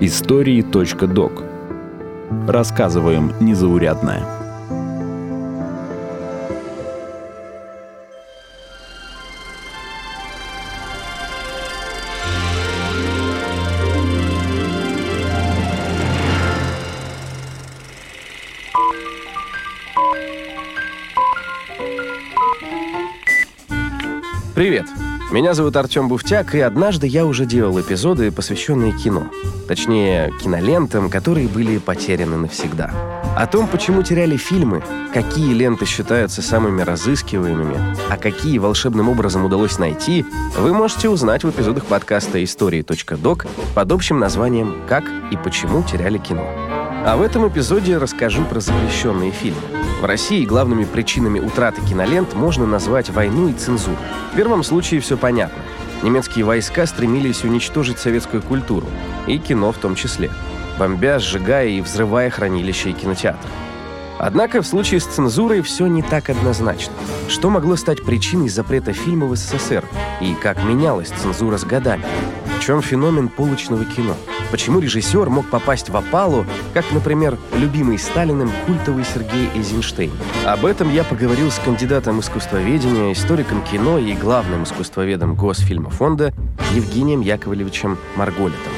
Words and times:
Истории.док 0.00 1.42
Рассказываем 2.48 3.34
незаурядное. 3.40 4.43
Меня 25.34 25.52
зовут 25.52 25.74
Артем 25.74 26.06
Буфтяк, 26.06 26.54
и 26.54 26.60
однажды 26.60 27.08
я 27.08 27.26
уже 27.26 27.44
делал 27.44 27.80
эпизоды, 27.80 28.30
посвященные 28.30 28.92
кино. 28.92 29.26
Точнее, 29.66 30.32
кинолентам, 30.40 31.10
которые 31.10 31.48
были 31.48 31.78
потеряны 31.78 32.36
навсегда. 32.36 32.92
О 33.36 33.44
том, 33.48 33.66
почему 33.66 34.04
теряли 34.04 34.36
фильмы, 34.36 34.80
какие 35.12 35.52
ленты 35.52 35.86
считаются 35.86 36.40
самыми 36.40 36.82
разыскиваемыми, 36.82 37.96
а 38.08 38.16
какие 38.16 38.58
волшебным 38.58 39.08
образом 39.08 39.44
удалось 39.44 39.76
найти, 39.76 40.24
вы 40.56 40.72
можете 40.72 41.08
узнать 41.08 41.42
в 41.42 41.50
эпизодах 41.50 41.86
подкаста 41.86 42.42
«Истории.док» 42.44 43.46
под 43.74 43.90
общим 43.90 44.20
названием 44.20 44.82
«Как 44.88 45.02
и 45.32 45.36
почему 45.36 45.82
теряли 45.82 46.18
кино». 46.18 46.73
А 47.06 47.18
в 47.18 47.22
этом 47.22 47.46
эпизоде 47.46 47.98
расскажу 47.98 48.46
про 48.46 48.60
запрещенные 48.60 49.30
фильмы. 49.30 49.60
В 50.00 50.06
России 50.06 50.46
главными 50.46 50.84
причинами 50.84 51.38
утраты 51.38 51.82
кинолент 51.82 52.32
можно 52.34 52.66
назвать 52.66 53.10
войну 53.10 53.48
и 53.48 53.52
цензуру. 53.52 53.98
В 54.32 54.36
первом 54.36 54.64
случае 54.64 55.00
все 55.00 55.18
понятно. 55.18 55.62
Немецкие 56.02 56.46
войска 56.46 56.86
стремились 56.86 57.44
уничтожить 57.44 57.98
советскую 57.98 58.42
культуру, 58.42 58.86
и 59.26 59.36
кино 59.36 59.70
в 59.70 59.76
том 59.76 59.96
числе, 59.96 60.30
бомбя, 60.78 61.18
сжигая 61.18 61.68
и 61.68 61.82
взрывая 61.82 62.30
хранилища 62.30 62.88
и 62.88 62.94
кинотеатры. 62.94 63.50
Однако 64.18 64.62
в 64.62 64.66
случае 64.66 65.00
с 65.00 65.04
цензурой 65.04 65.60
все 65.60 65.86
не 65.86 66.00
так 66.00 66.30
однозначно. 66.30 66.94
Что 67.28 67.50
могло 67.50 67.76
стать 67.76 68.02
причиной 68.02 68.48
запрета 68.48 68.94
фильма 68.94 69.26
в 69.26 69.36
СССР? 69.36 69.84
И 70.22 70.34
как 70.34 70.64
менялась 70.64 71.08
цензура 71.10 71.58
с 71.58 71.64
годами? 71.64 72.04
В 72.58 72.64
чем 72.64 72.80
феномен 72.80 73.28
полочного 73.28 73.84
кино? 73.84 74.16
Почему 74.50 74.78
режиссер 74.80 75.28
мог 75.30 75.48
попасть 75.50 75.88
в 75.88 75.96
опалу, 75.96 76.46
как, 76.72 76.84
например, 76.92 77.38
любимый 77.54 77.98
Сталиным 77.98 78.50
культовый 78.66 79.04
Сергей 79.04 79.48
Эйзенштейн? 79.54 80.12
Об 80.46 80.64
этом 80.64 80.92
я 80.92 81.04
поговорил 81.04 81.50
с 81.50 81.58
кандидатом 81.58 82.20
искусствоведения, 82.20 83.12
историком 83.12 83.62
кино 83.64 83.98
и 83.98 84.14
главным 84.14 84.64
искусствоведом 84.64 85.34
Госфильмофонда 85.34 86.32
Евгением 86.72 87.20
Яковлевичем 87.20 87.98
Марголитом. 88.16 88.72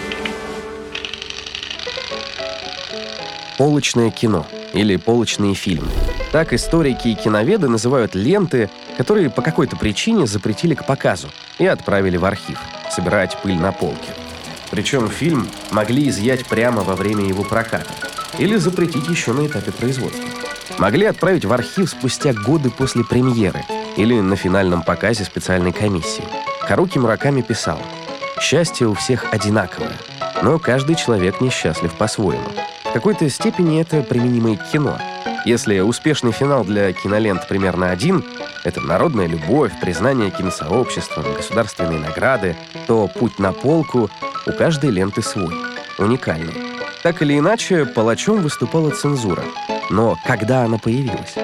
Полочное 3.59 4.11
кино 4.11 4.47
или 4.75 4.97
полочные 4.97 5.55
фильмы. 5.55 5.89
Так 6.33 6.53
историки 6.53 7.09
и 7.09 7.15
киноведы 7.15 7.69
называют 7.69 8.15
ленты, 8.15 8.69
которые 8.99 9.31
по 9.31 9.41
какой-то 9.41 9.77
причине 9.77 10.27
запретили 10.27 10.75
к 10.75 10.85
показу 10.85 11.29
и 11.59 11.67
отправили 11.67 12.17
в 12.17 12.25
архив 12.25 12.59
собирать 12.91 13.37
пыль 13.43 13.57
на 13.57 13.73
полке. 13.73 14.26
Причем 14.77 15.09
фильм 15.09 15.49
могли 15.71 16.07
изъять 16.11 16.45
прямо 16.45 16.83
во 16.83 16.97
время 16.97 17.25
его 17.25 17.43
проката 17.45 17.87
или 18.39 18.57
запретить 18.57 19.09
еще 19.09 19.33
на 19.33 19.47
этапе 19.47 19.73
производства. 19.73 20.29
Могли 20.77 21.07
отправить 21.07 21.47
в 21.47 21.53
архив 21.55 21.89
спустя 21.89 22.35
годы 22.35 22.69
после 22.69 23.03
премьеры 23.03 23.65
или 23.97 24.21
на 24.21 24.37
финальном 24.37 24.83
показе 24.83 25.25
специальной 25.25 25.73
комиссии. 25.73 26.25
Харуки 26.61 26.99
Мураками 26.99 27.41
писал, 27.41 27.81
«Счастье 28.39 28.87
у 28.87 28.93
всех 28.93 29.25
одинаковое, 29.33 29.97
но 30.43 30.59
каждый 30.59 30.97
человек 30.97 31.41
несчастлив 31.41 31.95
по-своему. 31.95 32.51
В 32.85 32.93
какой-то 32.93 33.31
степени 33.31 33.81
это 33.81 34.03
применимо 34.03 34.53
и 34.53 34.57
к 34.57 34.71
кино. 34.71 34.99
Если 35.47 35.81
успешный 35.81 36.33
финал 36.33 36.65
для 36.65 36.93
кинолент 36.93 37.49
примерно 37.49 37.91
один— 37.91 38.27
это 38.65 38.83
народная 38.83 39.27
любовь, 39.27 39.73
признание 39.81 40.31
киносообществом, 40.31 41.33
государственные 41.35 42.01
награды, 42.01 42.57
то 42.87 43.09
«Путь 43.09 43.39
на 43.39 43.53
полку» 43.53 44.11
у 44.47 44.53
каждой 44.53 44.91
ленты 44.91 45.23
свой, 45.23 45.55
уникальный. 45.99 46.55
Так 47.03 47.23
или 47.23 47.39
иначе, 47.39 47.85
палачом 47.85 48.41
выступала 48.41 48.91
цензура. 48.91 49.43
Но 49.91 50.17
когда 50.27 50.65
она 50.65 50.79
появилась? 50.79 51.35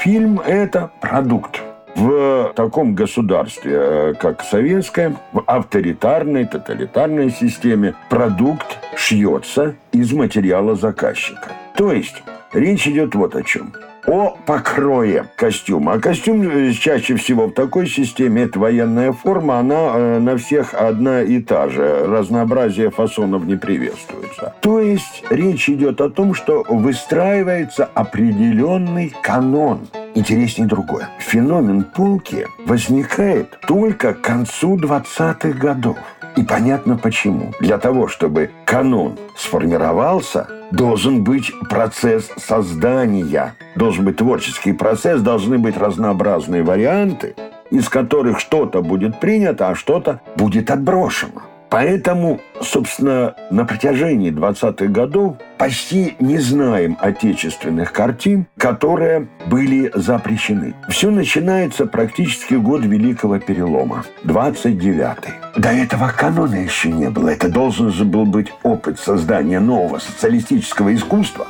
Фильм– 0.00 0.40
это 0.46 0.90
продукт. 1.00 1.60
В 1.94 2.52
таком 2.54 2.94
государстве, 2.94 3.72
э, 3.74 4.14
как 4.20 4.42
советское, 4.42 5.16
в 5.32 5.42
авторитарной, 5.46 6.44
тоталитарной 6.44 7.30
системе 7.30 7.94
продукт 8.08 8.78
шьется 8.96 9.74
из 9.90 10.12
материала 10.12 10.76
заказчика. 10.76 11.48
То 11.76 11.92
есть 11.92 12.22
речь 12.52 12.86
идет 12.86 13.16
вот 13.16 13.34
о 13.34 13.42
чем– 13.42 13.72
о 14.08 14.38
покрое 14.46 15.26
костюма. 15.36 15.92
А 15.92 16.00
костюм 16.00 16.42
э, 16.42 16.72
чаще 16.72 17.14
всего 17.16 17.46
в 17.46 17.52
такой 17.52 17.86
системе, 17.86 18.42
это 18.42 18.58
военная 18.58 19.12
форма, 19.12 19.58
она 19.58 19.92
э, 19.94 20.18
на 20.18 20.38
всех 20.38 20.72
одна 20.72 21.22
и 21.22 21.40
та 21.40 21.68
же. 21.68 22.06
Разнообразие 22.06 22.90
фасонов 22.90 23.44
не 23.44 23.56
приветствуется. 23.56 24.54
То 24.60 24.80
есть 24.80 25.24
речь 25.28 25.68
идет 25.68 26.00
о 26.00 26.08
том, 26.08 26.34
что 26.34 26.64
выстраивается 26.68 27.84
определенный 27.94 29.12
канон. 29.22 29.88
Интереснее 30.14 30.66
другое. 30.66 31.10
Феномен 31.18 31.84
полки 31.84 32.46
возникает 32.64 33.58
только 33.66 34.14
к 34.14 34.22
концу 34.22 34.76
20-х 34.76 35.50
годов. 35.50 35.98
И 36.36 36.42
понятно 36.42 36.96
почему. 36.96 37.52
Для 37.60 37.78
того, 37.78 38.08
чтобы 38.08 38.50
канон 38.64 39.18
сформировался, 39.36 40.48
должен 40.70 41.24
быть 41.24 41.52
процесс 41.68 42.30
создания, 42.36 43.54
должен 43.74 44.04
быть 44.04 44.16
творческий 44.16 44.72
процесс, 44.72 45.20
должны 45.20 45.58
быть 45.58 45.76
разнообразные 45.76 46.62
варианты, 46.62 47.34
из 47.70 47.88
которых 47.88 48.40
что-то 48.40 48.82
будет 48.82 49.20
принято, 49.20 49.68
а 49.68 49.74
что-то 49.74 50.20
будет 50.36 50.70
отброшено. 50.70 51.42
Поэтому, 51.70 52.40
собственно, 52.60 53.34
на 53.50 53.64
протяжении 53.64 54.32
20-х 54.32 54.86
годов 54.86 55.36
почти 55.58 56.16
не 56.18 56.38
знаем 56.38 56.96
отечественных 57.00 57.92
картин, 57.92 58.46
которые 58.56 59.28
были 59.46 59.90
запрещены. 59.94 60.74
Все 60.88 61.10
начинается 61.10 61.86
практически 61.86 62.54
год 62.54 62.84
Великого 62.84 63.38
Перелома, 63.38 64.04
29-й. 64.24 65.60
До 65.60 65.68
этого 65.68 66.08
канона 66.16 66.54
еще 66.54 66.90
не 66.90 67.10
было. 67.10 67.30
Это 67.30 67.48
должен 67.48 67.92
же 67.92 68.04
был 68.04 68.24
быть 68.24 68.52
опыт 68.62 68.98
создания 68.98 69.60
нового 69.60 69.98
социалистического 69.98 70.94
искусства. 70.94 71.46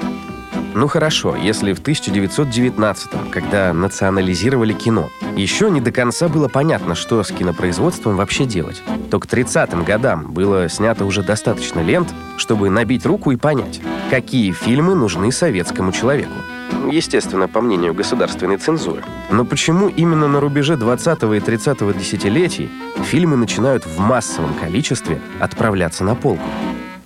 Ну 0.75 0.87
хорошо, 0.87 1.35
если 1.35 1.73
в 1.73 1.81
1919-м, 1.81 3.31
когда 3.31 3.73
национализировали 3.73 4.73
кино, 4.73 5.11
еще 5.37 5.71
не 5.71 5.81
до 5.81 5.93
конца 5.93 6.29
было 6.29 6.49
понятно, 6.49 6.95
что 6.95 7.23
с 7.23 7.29
кинопроизводством 7.29 8.17
вообще 8.17 8.45
делать, 8.45 8.83
то 9.11 9.19
к 9.19 9.27
30-м 9.27 9.85
годам 9.85 10.33
было 10.33 10.69
снято 10.69 11.05
уже 11.05 11.23
достаточно 11.23 11.81
лент, 11.81 12.13
чтобы 12.37 12.71
набить 12.71 13.07
руку 13.07 13.31
и 13.31 13.37
понять, 13.37 13.81
какие 14.11 14.53
фильмы 14.53 14.95
нужны 14.95 15.33
советскому 15.33 15.93
человеку. 15.93 16.33
Естественно, 16.91 17.49
по 17.49 17.61
мнению 17.61 17.95
государственной 17.95 18.57
цензуры. 18.57 19.03
Но 19.31 19.45
почему 19.45 19.89
именно 19.89 20.29
на 20.29 20.41
рубеже 20.41 20.77
20 20.77 21.23
и 21.23 21.41
30 21.41 21.99
десятилетий 21.99 22.71
фильмы 23.05 23.37
начинают 23.37 23.85
в 23.87 23.99
массовом 23.99 24.55
количестве 24.55 25.21
отправляться 25.41 26.05
на 26.05 26.15
полку? 26.15 26.45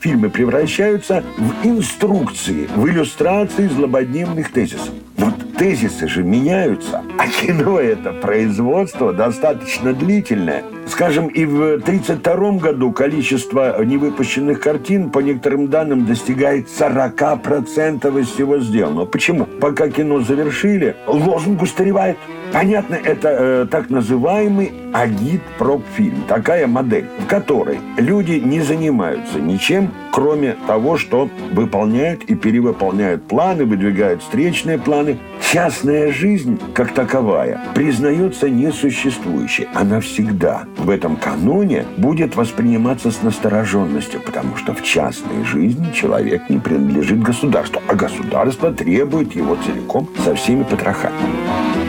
Фильмы 0.02 0.30
превращаются 0.30 1.22
в 1.38 1.66
инструкции, 1.66 2.68
в 2.74 2.88
иллюстрации 2.88 3.68
злободневных 3.68 4.52
тезисов. 4.52 4.90
Вот 5.16 5.34
тезисы 5.56 6.08
же 6.08 6.24
меняются, 6.24 7.02
а 7.18 7.28
кино 7.28 7.78
это 7.78 8.12
производство 8.12 9.12
достаточно 9.12 9.92
длительное. 9.92 10.64
Скажем, 10.88 11.28
и 11.28 11.44
в 11.44 11.74
1932 11.74 12.58
году 12.58 12.90
количество 12.90 13.82
невыпущенных 13.84 14.60
картин, 14.60 15.10
по 15.10 15.20
некоторым 15.20 15.68
данным, 15.68 16.04
достигает 16.04 16.66
40% 16.66 18.20
из 18.20 18.28
всего 18.28 18.58
сделанного. 18.58 19.06
Почему? 19.06 19.44
Пока 19.44 19.88
кино 19.88 20.20
завершили, 20.20 20.96
лозунг 21.06 21.62
устаревает. 21.62 22.18
Понятно, 22.52 22.96
это 22.96 23.28
э, 23.28 23.66
так 23.70 23.88
называемый 23.88 24.72
агит-проп-фильм. 24.92 26.24
Такая 26.28 26.66
модель, 26.66 27.06
в 27.18 27.26
которой 27.26 27.78
люди 27.96 28.32
не 28.32 28.60
занимаются 28.60 29.40
ничем, 29.40 29.90
кроме 30.12 30.56
того, 30.66 30.98
что 30.98 31.30
выполняют 31.52 32.24
и 32.24 32.34
перевыполняют 32.34 33.26
планы, 33.26 33.64
выдвигают 33.64 34.22
встречные 34.22 34.78
планы. 34.78 35.18
Частная 35.50 36.12
жизнь, 36.12 36.60
как 36.74 36.92
таковая, 36.92 37.60
признается 37.74 38.50
несуществующей. 38.50 39.66
Она 39.74 40.00
всегда 40.00 40.64
в 40.76 40.90
этом 40.90 41.16
каноне 41.16 41.86
будет 41.96 42.36
восприниматься 42.36 43.10
с 43.10 43.22
настороженностью, 43.22 44.20
потому 44.20 44.56
что 44.56 44.74
в 44.74 44.82
частной 44.82 45.44
жизни 45.44 45.90
человек 45.94 46.50
не 46.50 46.58
принадлежит 46.58 47.22
государству, 47.22 47.80
а 47.88 47.94
государство 47.94 48.72
требует 48.72 49.34
его 49.34 49.56
целиком 49.56 50.08
со 50.24 50.34
всеми 50.34 50.64
потрохами. 50.64 51.81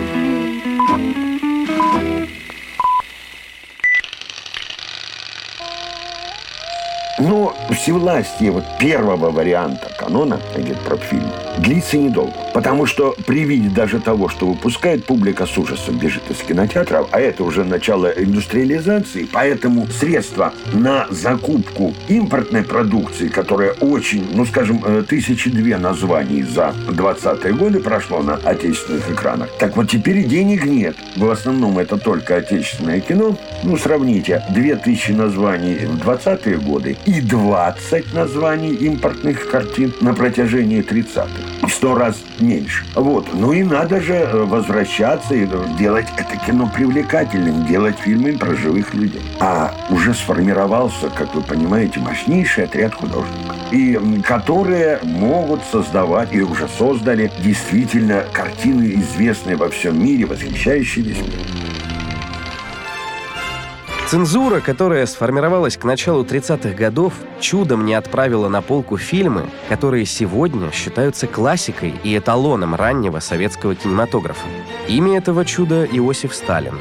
Всевластие 7.72 8.52
вот 8.52 8.64
первого 8.80 9.32
варианта 9.32 9.90
канона 9.98 10.40
агитпропфильма 10.56 11.32
длится 11.58 11.98
недолго. 11.98 12.34
Потому 12.54 12.86
что 12.86 13.16
при 13.26 13.44
виде 13.44 13.70
даже 13.70 14.00
того, 14.00 14.30
что 14.30 14.48
выпускает, 14.48 15.06
публика 15.06 15.46
с 15.46 15.58
ужасом 15.58 15.98
бежит 15.98 16.30
из 16.30 16.38
кинотеатров, 16.38 17.08
а 17.12 17.20
это 17.20 17.44
уже 17.44 17.64
начало 17.64 18.08
индустриализации, 18.08 19.28
поэтому 19.32 19.88
средства 19.88 20.54
на 20.74 21.08
закупку 21.10 21.94
импортной 22.08 22.64
продукции, 22.64 23.28
которая 23.28 23.72
очень, 23.74 24.28
ну 24.34 24.46
скажем, 24.46 24.84
э, 24.86 25.04
тысячи 25.08 25.50
две 25.50 25.78
названий 25.78 26.44
за 26.44 26.74
20-е 26.88 27.54
годы 27.54 27.80
прошло 27.80 28.22
на 28.22 28.36
отечественных 28.36 29.12
экранах, 29.12 29.50
так 29.58 29.76
вот 29.76 29.90
теперь 29.90 30.24
денег 30.26 30.66
нет. 30.66 30.96
В 31.16 31.30
основном 31.30 31.80
это 31.80 31.98
только 31.98 32.38
отечественное 32.38 33.00
кино. 33.00 33.38
Ну, 33.64 33.78
сравните, 33.78 34.44
2000 34.50 35.12
названий 35.12 35.76
в 35.76 36.08
20-е 36.08 36.58
годы 36.58 36.98
и 37.06 37.22
20 37.54 38.16
названий 38.16 38.74
импортных 38.74 39.48
картин 39.48 39.94
на 40.02 40.16
протяжении 40.16 40.82
30-х. 40.82 41.68
В 41.68 41.70
сто 41.70 41.94
раз 41.94 42.20
меньше. 42.40 42.84
Вот. 42.96 43.28
Ну 43.32 43.54
и 43.54 43.62
надо 43.62 44.02
же 44.02 44.16
э, 44.16 44.44
возвращаться 44.44 45.36
и 45.36 45.48
делать 45.78 46.08
это 46.18 46.36
кино 46.44 46.68
привлекательным, 46.74 47.68
делать 47.68 48.00
фильмы 48.00 48.34
про 48.34 48.56
живых 48.56 48.96
людей. 48.96 49.22
А 49.40 49.72
уже 49.92 50.16
сформировался, 50.16 51.12
как 51.16 51.36
вы 51.36 51.44
понимаете, 51.44 52.00
мощнейший 52.00 52.64
отряд 52.64 52.96
художников. 52.96 53.56
И 53.72 54.00
которые 54.24 54.98
могут 55.04 55.62
создавать, 55.72 56.34
и 56.34 56.42
уже 56.42 56.68
создали, 56.68 57.32
действительно 57.44 58.24
картины, 58.34 58.96
известные 58.96 59.58
во 59.58 59.70
всем 59.70 60.04
мире, 60.04 60.26
восхищающие 60.26 61.06
весь 61.06 61.20
мир. 61.20 61.63
Цензура, 64.08 64.60
которая 64.60 65.06
сформировалась 65.06 65.78
к 65.78 65.86
началу 65.86 66.24
30-х 66.24 66.76
годов, 66.76 67.14
чудом 67.40 67.86
не 67.86 67.94
отправила 67.94 68.50
на 68.50 68.62
полку 68.62 68.98
фильмы, 68.98 69.50
которые 69.70 70.06
сегодня 70.06 70.72
считаются 70.72 71.26
классикой 71.26 71.96
и 72.04 72.18
эталоном 72.18 72.76
раннего 72.76 73.20
советского 73.20 73.76
кинематографа. 73.76 74.46
Имя 74.88 75.18
этого 75.18 75.46
чуда 75.46 75.86
Иосиф 75.86 76.36
Сталин 76.36 76.76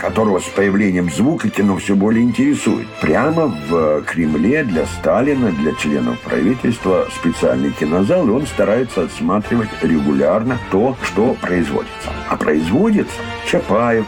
которого 0.00 0.38
с 0.38 0.44
появлением 0.44 1.10
звука 1.10 1.50
кино 1.50 1.76
все 1.76 1.94
более 1.94 2.24
интересует. 2.24 2.86
Прямо 3.02 3.54
в 3.68 4.02
Кремле 4.02 4.64
для 4.64 4.86
Сталина, 4.86 5.52
для 5.52 5.74
членов 5.74 6.18
правительства 6.20 7.06
специальный 7.14 7.70
кинозал, 7.70 8.26
и 8.26 8.30
он 8.30 8.46
старается 8.46 9.02
отсматривать 9.02 9.68
регулярно 9.82 10.58
то, 10.70 10.96
что 11.02 11.34
производится. 11.34 12.08
А 12.30 12.36
производится 12.38 13.12
Чапаев, 13.46 14.06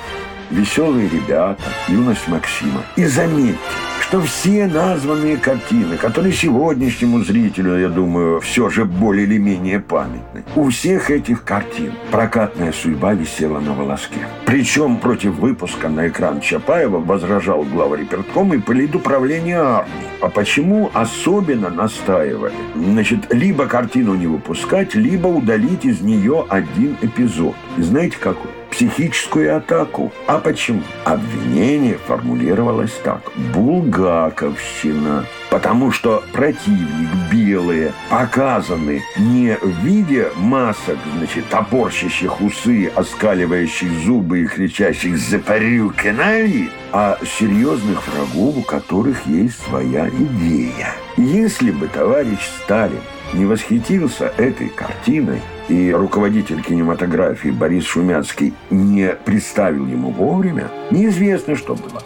веселые 0.52 1.08
ребята, 1.08 1.62
юность 1.88 2.28
Максима. 2.28 2.82
И 2.96 3.04
заметьте, 3.04 3.58
что 4.00 4.20
все 4.20 4.66
названные 4.66 5.38
картины, 5.38 5.96
которые 5.96 6.34
сегодняшнему 6.34 7.24
зрителю, 7.24 7.78
я 7.78 7.88
думаю, 7.88 8.40
все 8.40 8.68
же 8.68 8.84
более 8.84 9.26
или 9.26 9.38
менее 9.38 9.80
памятны, 9.80 10.44
у 10.54 10.68
всех 10.68 11.10
этих 11.10 11.44
картин 11.44 11.92
прокатная 12.10 12.72
судьба 12.72 13.14
висела 13.14 13.58
на 13.58 13.72
волоске. 13.72 14.20
Причем 14.44 14.98
против 14.98 15.36
выпуска 15.36 15.88
на 15.88 16.08
экран 16.08 16.40
Чапаева 16.40 16.98
возражал 16.98 17.62
глава 17.62 17.96
реперткома 17.96 18.56
и 18.56 18.58
политуправления 18.58 19.62
армии. 19.62 19.92
А 20.20 20.28
почему 20.28 20.90
особенно 20.92 21.70
настаивали? 21.70 22.52
Значит, 22.74 23.32
либо 23.32 23.66
картину 23.66 24.14
не 24.14 24.26
выпускать, 24.26 24.94
либо 24.94 25.28
удалить 25.28 25.86
из 25.86 26.02
нее 26.02 26.44
один 26.50 26.98
эпизод. 27.00 27.54
И 27.78 27.82
знаете 27.82 28.18
какой? 28.20 28.61
Психическую 28.72 29.56
атаку. 29.56 30.12
А 30.26 30.38
почему? 30.38 30.82
Обвинение 31.04 31.98
формулировалось 32.06 32.94
так. 33.04 33.20
Булгаковщина. 33.54 35.26
Потому 35.50 35.92
что 35.92 36.24
противник 36.32 37.10
белые 37.30 37.92
показаны 38.08 39.02
не 39.18 39.56
в 39.60 39.84
виде 39.84 40.28
масок, 40.36 40.96
значит, 41.18 41.46
топорщащих 41.50 42.40
усы, 42.40 42.90
оскаливающих 42.96 43.92
зубы 44.04 44.40
и 44.40 44.46
кричащих 44.46 45.18
«Запарюкинави», 45.18 46.70
а 46.90 47.18
серьезных 47.38 48.02
врагов, 48.08 48.56
у 48.56 48.62
которых 48.62 49.26
есть 49.26 49.62
своя 49.62 50.08
идея. 50.08 50.94
Если 51.18 51.70
бы 51.70 51.88
товарищ 51.88 52.40
Сталин 52.64 53.00
не 53.34 53.44
восхитился 53.44 54.32
этой 54.38 54.68
картиной, 54.68 55.40
и 55.72 55.90
руководитель 55.90 56.62
кинематографии 56.62 57.48
Борис 57.48 57.86
Шумяцкий 57.86 58.52
не 58.68 59.14
представил 59.24 59.86
ему 59.86 60.10
вовремя, 60.10 60.68
неизвестно, 60.90 61.56
что 61.56 61.74
было. 61.74 62.02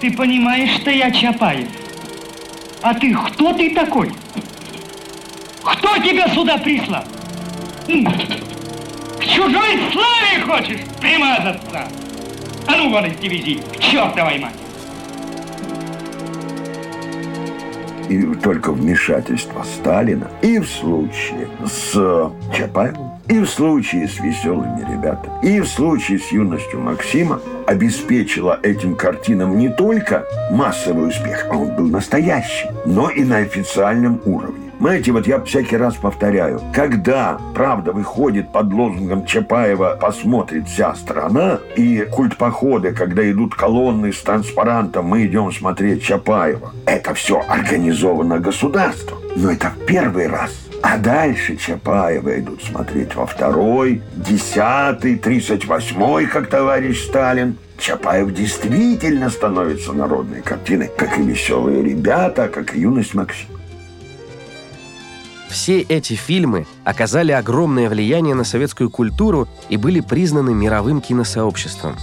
Ты 0.00 0.12
понимаешь, 0.12 0.70
что 0.80 0.90
я 0.90 1.10
Чапаев? 1.10 1.68
А 2.82 2.92
ты 2.92 3.14
кто 3.14 3.54
ты 3.54 3.74
такой? 3.74 4.12
Кто 5.64 5.96
тебя 5.96 6.28
сюда 6.28 6.58
прислал? 6.58 7.04
К 7.86 9.24
чужой 9.24 9.78
славе 9.90 10.44
хочешь 10.46 10.80
примазаться? 11.00 11.88
А 12.66 12.76
ну 12.76 12.90
вон 12.90 13.06
из 13.06 13.16
дивизии, 13.16 13.62
к 13.74 13.78
чертовой 13.80 14.38
матери! 14.38 14.59
И 18.10 18.34
только 18.34 18.72
вмешательство 18.72 19.62
Сталина 19.62 20.28
и 20.42 20.58
в 20.58 20.68
случае 20.68 21.48
с 21.64 21.92
Чапаевым, 22.52 23.10
и 23.28 23.38
в 23.38 23.46
случае 23.46 24.08
с 24.08 24.18
веселыми 24.18 24.80
ребятами, 24.80 25.32
и 25.42 25.60
в 25.60 25.66
случае 25.66 26.18
с 26.18 26.32
юностью 26.32 26.80
Максима 26.80 27.40
обеспечила 27.66 28.58
этим 28.64 28.96
картинам 28.96 29.56
не 29.56 29.68
только 29.68 30.24
массовый 30.50 31.08
успех, 31.08 31.46
а 31.50 31.56
он 31.56 31.76
был 31.76 31.86
настоящий, 31.88 32.68
но 32.84 33.08
и 33.10 33.22
на 33.22 33.38
официальном 33.38 34.20
уровне. 34.24 34.59
Знаете, 34.80 35.12
вот 35.12 35.26
я 35.26 35.38
всякий 35.42 35.76
раз 35.76 35.96
повторяю, 35.96 36.58
когда 36.72 37.38
правда 37.54 37.92
выходит 37.92 38.50
под 38.50 38.72
лозунгом 38.72 39.26
Чапаева 39.26 39.98
«посмотрит 40.00 40.68
вся 40.68 40.94
страна» 40.94 41.58
и 41.76 42.08
культ 42.10 42.38
похода, 42.38 42.92
когда 42.92 43.30
идут 43.30 43.54
колонны 43.54 44.10
с 44.10 44.22
транспарантом 44.22 45.04
«мы 45.04 45.26
идем 45.26 45.52
смотреть 45.52 46.02
Чапаева», 46.02 46.72
это 46.86 47.12
все 47.12 47.44
организовано 47.46 48.38
государством. 48.38 49.18
Но 49.36 49.50
это 49.50 49.70
первый 49.86 50.28
раз. 50.28 50.50
А 50.82 50.96
дальше 50.96 51.56
Чапаева 51.56 52.40
идут 52.40 52.62
смотреть 52.62 53.14
во 53.14 53.26
второй, 53.26 54.00
десятый, 54.16 55.16
тридцать 55.16 55.66
восьмой, 55.66 56.24
как 56.24 56.46
товарищ 56.46 57.04
Сталин. 57.04 57.58
Чапаев 57.76 58.32
действительно 58.32 59.28
становится 59.28 59.92
народной 59.92 60.40
картиной, 60.40 60.90
как 60.96 61.18
и 61.18 61.22
«Веселые 61.22 61.82
ребята», 61.82 62.48
как 62.48 62.74
и 62.74 62.80
«Юность 62.80 63.12
Максима». 63.12 63.59
Все 65.50 65.80
эти 65.80 66.14
фильмы 66.14 66.66
оказали 66.84 67.32
огромное 67.32 67.88
влияние 67.88 68.34
на 68.36 68.44
советскую 68.44 68.88
культуру 68.88 69.48
и 69.68 69.76
были 69.76 70.00
признаны 70.00 70.54
мировым 70.54 71.00
киносообществом. 71.00 71.96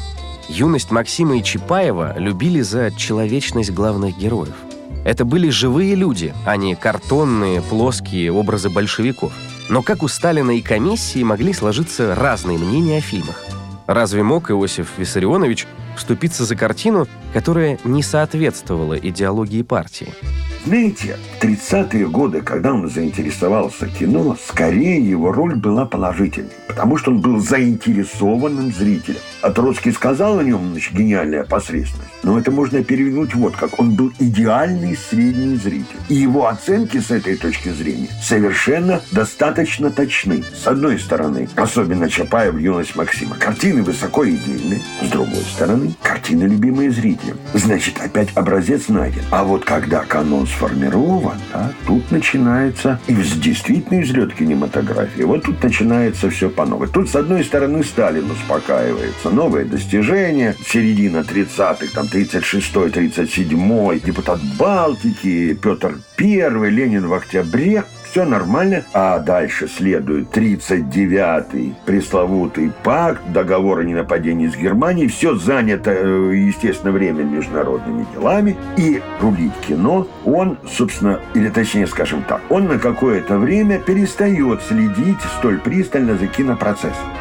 Юность 0.49 0.91
Максима 0.91 1.37
и 1.37 1.43
Чапаева 1.43 2.15
любили 2.17 2.61
за 2.61 2.91
человечность 2.91 3.71
главных 3.71 4.17
героев. 4.17 4.53
Это 5.05 5.23
были 5.23 5.49
живые 5.49 5.95
люди, 5.95 6.33
а 6.45 6.57
не 6.57 6.75
картонные, 6.75 7.61
плоские 7.61 8.33
образы 8.33 8.69
большевиков. 8.69 9.31
Но 9.69 9.81
как 9.81 10.03
у 10.03 10.09
Сталина 10.09 10.51
и 10.51 10.61
комиссии 10.61 11.23
могли 11.23 11.53
сложиться 11.53 12.15
разные 12.15 12.57
мнения 12.57 12.97
о 12.97 13.01
фильмах? 13.01 13.41
Разве 13.85 14.23
мог 14.23 14.51
Иосиф 14.51 14.97
Виссарионович 14.97 15.67
вступиться 15.95 16.43
за 16.43 16.57
картину, 16.57 17.07
которая 17.33 17.79
не 17.85 18.03
соответствовала 18.03 18.97
идеологии 18.97 19.61
партии? 19.61 20.13
Знаете, 20.67 21.17
в 21.39 21.41
30-е 21.41 22.09
годы, 22.09 22.41
когда 22.41 22.73
он 22.73 22.89
заинтересовался 22.89 23.87
кино, 23.87 24.35
скорее 24.49 24.99
его 24.99 25.31
роль 25.31 25.55
была 25.55 25.85
положительной, 25.85 26.51
потому 26.67 26.97
что 26.97 27.11
он 27.11 27.21
был 27.21 27.39
заинтересованным 27.39 28.73
зрителем. 28.73 29.21
А 29.41 29.51
Троцкий 29.51 29.93
сказал 29.93 30.39
о 30.39 30.43
нем, 30.43 30.71
значит, 30.71 30.93
гениальная 30.93 31.45
посредственность. 31.45 32.11
Но 32.23 32.37
это 32.37 32.51
можно 32.51 32.83
перевернуть 32.83 33.33
вот 33.33 33.55
как. 33.55 33.79
Он 33.79 33.95
был 33.95 34.11
идеальный 34.19 34.97
средний 34.97 35.55
зритель. 35.55 35.95
И 36.09 36.15
его 36.15 36.47
оценки 36.47 36.97
с 36.99 37.11
этой 37.11 37.37
точки 37.37 37.69
зрения 37.69 38.09
совершенно 38.21 38.99
достаточно 39.13 39.89
точны. 39.89 40.43
С 40.53 40.67
одной 40.67 40.99
стороны, 40.99 41.47
особенно 41.55 42.09
Чапаев, 42.09 42.59
юность 42.59 42.97
Максима. 42.97 43.37
Картины 43.37 43.83
высоко 43.83 44.27
идейные. 44.27 44.81
С 45.01 45.09
другой 45.09 45.43
стороны, 45.43 45.93
картины, 46.01 46.43
любимые 46.43 46.91
зрителям. 46.91 47.37
Значит, 47.53 48.01
опять 48.01 48.35
образец 48.35 48.89
найден. 48.89 49.23
А 49.31 49.45
вот 49.45 49.63
когда 49.63 50.03
канон 50.03 50.45
сформирован, 50.57 51.37
да, 51.53 51.71
тут 51.85 52.11
начинается 52.11 52.99
и 53.07 53.13
действительно 53.13 54.01
взлет 54.01 54.33
кинематографии. 54.33 55.21
Вот 55.21 55.43
тут 55.43 55.61
начинается 55.63 56.29
все 56.29 56.49
по 56.49 56.65
новой. 56.65 56.87
Тут, 56.87 57.09
с 57.09 57.15
одной 57.15 57.43
стороны, 57.43 57.83
Сталин 57.83 58.29
успокаивается. 58.29 59.29
Новое 59.29 59.65
достижение. 59.65 60.55
Середина 60.65 61.17
30-х, 61.17 61.87
там 61.93 62.07
36-й, 62.07 62.89
37-й. 62.89 63.99
Депутат 63.99 64.39
Балтики, 64.57 65.53
Петр 65.53 65.99
I, 66.19 66.69
Ленин 66.69 67.07
в 67.07 67.13
октябре 67.13 67.83
все 68.17 68.25
нормально. 68.25 68.83
А 68.93 69.19
дальше 69.19 69.67
следует 69.67 70.35
39-й 70.35 71.75
пресловутый 71.85 72.71
пакт, 72.83 73.21
договор 73.31 73.79
о 73.79 73.83
ненападении 73.83 74.47
с 74.47 74.55
Германией. 74.55 75.07
Все 75.07 75.35
занято, 75.35 75.91
э, 75.91 76.33
естественно, 76.35 76.91
время 76.91 77.23
международными 77.23 78.07
делами. 78.11 78.57
И 78.75 79.03
рулить 79.21 79.53
кино 79.67 80.07
он, 80.25 80.57
собственно, 80.67 81.19
или 81.35 81.49
точнее 81.49 81.85
скажем 81.85 82.23
так, 82.23 82.41
он 82.49 82.65
на 82.65 82.79
какое-то 82.79 83.37
время 83.37 83.77
перестает 83.77 84.63
следить 84.63 85.21
столь 85.37 85.59
пристально 85.59 86.17
за 86.17 86.25
кинопроцессом. 86.25 87.13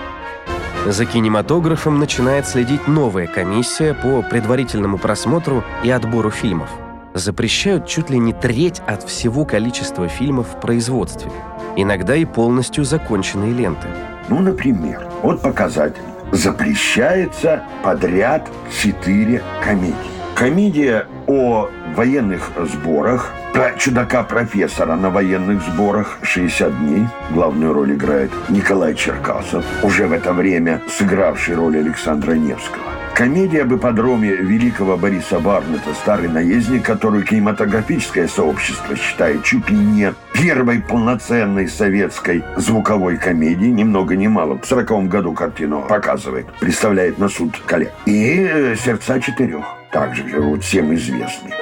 За 0.86 1.04
кинематографом 1.04 1.98
начинает 1.98 2.46
следить 2.46 2.88
новая 2.88 3.26
комиссия 3.26 3.92
по 3.92 4.22
предварительному 4.22 4.96
просмотру 4.96 5.62
и 5.84 5.90
отбору 5.90 6.30
фильмов. 6.30 6.70
Запрещают 7.16 7.86
чуть 7.86 8.10
ли 8.10 8.18
не 8.18 8.34
треть 8.34 8.82
от 8.86 9.02
всего 9.02 9.46
количества 9.46 10.06
фильмов 10.06 10.48
в 10.48 10.60
производстве. 10.60 11.32
Иногда 11.74 12.14
и 12.14 12.26
полностью 12.26 12.84
законченные 12.84 13.54
ленты. 13.54 13.88
Ну, 14.28 14.40
например, 14.40 15.08
вот 15.22 15.40
показатель. 15.40 16.02
Запрещается 16.30 17.62
подряд 17.82 18.46
четыре 18.82 19.42
комедии. 19.64 19.96
Комедия 20.34 21.06
о 21.26 21.70
военных 21.94 22.50
сборах, 22.70 23.32
про 23.54 23.72
чудака-профессора 23.78 24.96
на 24.96 25.08
военных 25.08 25.62
сборах 25.62 26.18
60 26.20 26.78
дней. 26.80 27.06
Главную 27.30 27.72
роль 27.72 27.94
играет 27.94 28.30
Николай 28.50 28.94
Черкасов, 28.94 29.64
уже 29.82 30.06
в 30.06 30.12
это 30.12 30.34
время 30.34 30.82
сыгравший 30.90 31.54
роль 31.54 31.78
Александра 31.78 32.32
Невского. 32.32 32.95
Комедия 33.16 33.62
об 33.62 33.74
ипподроме 33.74 34.28
великого 34.28 34.98
Бориса 34.98 35.40
Барнета 35.40 35.94
«Старый 35.94 36.28
наездник», 36.28 36.84
которую 36.84 37.24
кинематографическое 37.24 38.28
сообщество 38.28 38.94
считает 38.94 39.42
чуть 39.42 39.70
ли 39.70 39.78
не 39.78 40.12
первой 40.34 40.82
полноценной 40.82 41.66
советской 41.66 42.44
звуковой 42.58 43.16
комедией, 43.16 43.72
ни 43.72 43.84
много 43.84 44.16
ни 44.16 44.26
мало, 44.26 44.58
в 44.58 44.66
40 44.66 45.08
году 45.08 45.32
картину 45.32 45.82
показывает, 45.88 46.44
представляет 46.60 47.16
на 47.16 47.30
суд 47.30 47.58
коллег. 47.64 47.90
И 48.04 48.46
э, 48.46 48.76
«Сердца 48.76 49.18
четырех», 49.18 49.64
также 49.90 50.38
вот 50.38 50.62
всем 50.62 50.94
известный. 50.94 51.54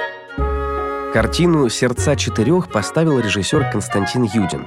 Картину 1.13 1.69
«Сердца 1.69 2.17
четырех» 2.17 2.69
поставил 2.69 3.21
режиссер 3.21 3.69
Константин 3.71 4.23
Юдин, 4.23 4.65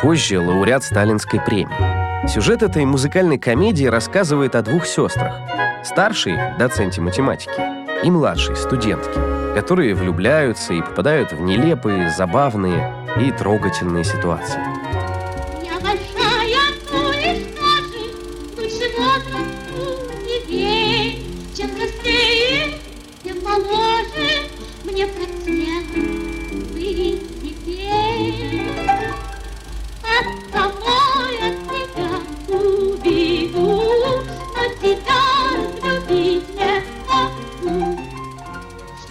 позже 0.00 0.40
лауреат 0.40 0.84
Сталинской 0.84 1.38
премии. 1.38 2.09
Сюжет 2.28 2.62
этой 2.62 2.84
музыкальной 2.84 3.38
комедии 3.38 3.86
рассказывает 3.86 4.54
о 4.54 4.62
двух 4.62 4.86
сестрах. 4.86 5.34
Старшей— 5.82 6.38
доценте 6.58 7.00
математики, 7.00 7.60
и 8.04 8.10
младшей— 8.10 8.54
студентке, 8.56 9.18
которые 9.54 9.94
влюбляются 9.94 10.74
и 10.74 10.82
попадают 10.82 11.32
в 11.32 11.40
нелепые, 11.40 12.10
забавные 12.10 12.94
и 13.18 13.30
трогательные 13.30 14.04
ситуации. 14.04 14.79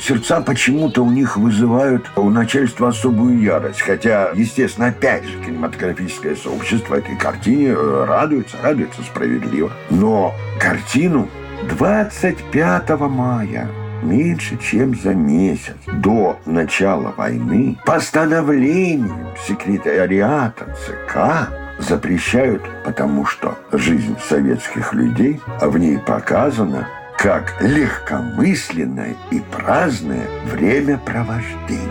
Сердца 0.09 0.41
почему-то 0.41 1.05
у 1.05 1.11
них 1.11 1.37
вызывают 1.37 2.09
у 2.15 2.31
начальства 2.31 2.87
особую 2.87 3.39
ярость. 3.43 3.81
Хотя, 3.81 4.31
естественно, 4.33 4.87
опять 4.87 5.23
же, 5.23 5.39
кинематографическое 5.45 6.35
сообщество 6.35 6.95
этой 6.95 7.15
картине 7.15 7.75
э, 7.77 8.05
радуется, 8.07 8.57
радуется 8.59 9.03
справедливо. 9.03 9.71
Но 9.91 10.33
картину 10.59 11.29
25 11.77 12.89
мая 13.01 13.69
меньше 14.01 14.57
чем 14.57 14.99
за 14.99 15.13
месяц 15.13 15.75
до 15.85 16.39
начала 16.47 17.13
войны 17.15 17.77
постановлением 17.85 19.27
секретариата 19.47 20.75
ЦК 20.87 21.51
запрещают, 21.77 22.63
потому 22.83 23.27
что 23.27 23.59
жизнь 23.71 24.15
советских 24.27 24.91
людей, 24.91 25.39
а 25.61 25.69
в 25.69 25.77
ней 25.77 25.99
показано 25.99 26.87
как 27.21 27.61
легкомысленное 27.61 29.13
и 29.29 29.41
праздное 29.41 30.25
времяпровождение. 30.45 31.83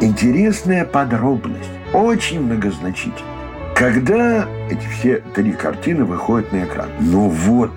Интересная 0.00 0.84
подробность, 0.84 1.70
очень 1.92 2.40
многозначительная. 2.40 3.74
Когда 3.76 4.48
эти 4.68 4.84
все 4.88 5.18
три 5.36 5.52
картины 5.52 6.04
выходят 6.04 6.52
на 6.52 6.64
экран? 6.64 6.88
Ну 6.98 7.28
вот, 7.28 7.70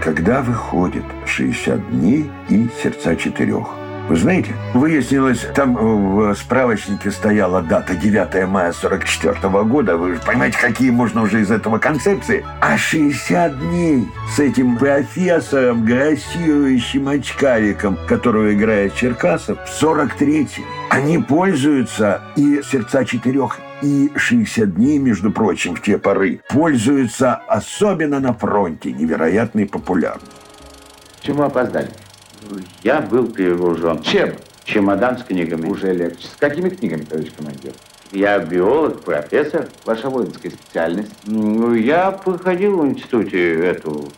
когда 0.00 0.40
выходит 0.40 1.02
60 1.26 1.90
дней 1.90 2.30
и 2.48 2.68
сердца 2.80 3.16
четырех. 3.16 3.66
Вы 4.08 4.14
знаете, 4.14 4.54
выяснилось, 4.72 5.48
там 5.52 5.74
в 5.74 6.32
справочнике 6.36 7.10
стояла 7.10 7.60
дата 7.60 7.96
9 7.96 8.46
мая 8.46 8.70
44 8.70 9.64
года. 9.64 9.96
Вы 9.96 10.14
же 10.14 10.20
понимаете, 10.24 10.58
какие 10.60 10.90
можно 10.90 11.22
уже 11.22 11.40
из 11.40 11.50
этого 11.50 11.78
концепции. 11.78 12.46
А 12.60 12.78
60 12.78 13.58
дней 13.58 14.06
с 14.32 14.38
этим 14.38 14.76
профессором, 14.76 15.84
грассирующим 15.84 17.08
очкариком, 17.08 17.98
которого 18.06 18.54
играет 18.54 18.94
Черкасов, 18.94 19.58
в 19.66 19.82
43-м. 19.82 20.64
Они 20.90 21.18
пользуются 21.18 22.22
и 22.36 22.62
сердца 22.62 23.04
четырех 23.04 23.58
и 23.82 24.12
60 24.14 24.72
дней, 24.72 24.98
между 24.98 25.32
прочим, 25.32 25.74
в 25.74 25.82
те 25.82 25.98
поры, 25.98 26.40
пользуются 26.48 27.34
особенно 27.48 28.20
на 28.20 28.32
фронте 28.32 28.92
невероятной 28.92 29.66
популярностью. 29.66 30.30
Чему 31.22 31.42
опоздали? 31.42 31.90
Я 32.82 33.00
был 33.00 33.26
перегружен. 33.28 34.02
Чем? 34.02 34.30
Чемодан 34.64 35.18
с 35.18 35.22
книгами. 35.24 35.66
Уже 35.68 35.92
легче. 35.92 36.26
С 36.26 36.36
какими 36.38 36.68
книгами, 36.70 37.02
товарищ 37.02 37.30
командир? 37.36 37.72
Я 38.12 38.38
биолог, 38.38 39.00
профессор. 39.02 39.68
Ваша 39.84 40.08
воинская 40.08 40.50
специальность? 40.50 41.12
Ну, 41.26 41.74
я 41.74 42.10
проходил 42.12 42.78
в 42.78 42.86
институте 42.86 43.64
эту 43.66 44.08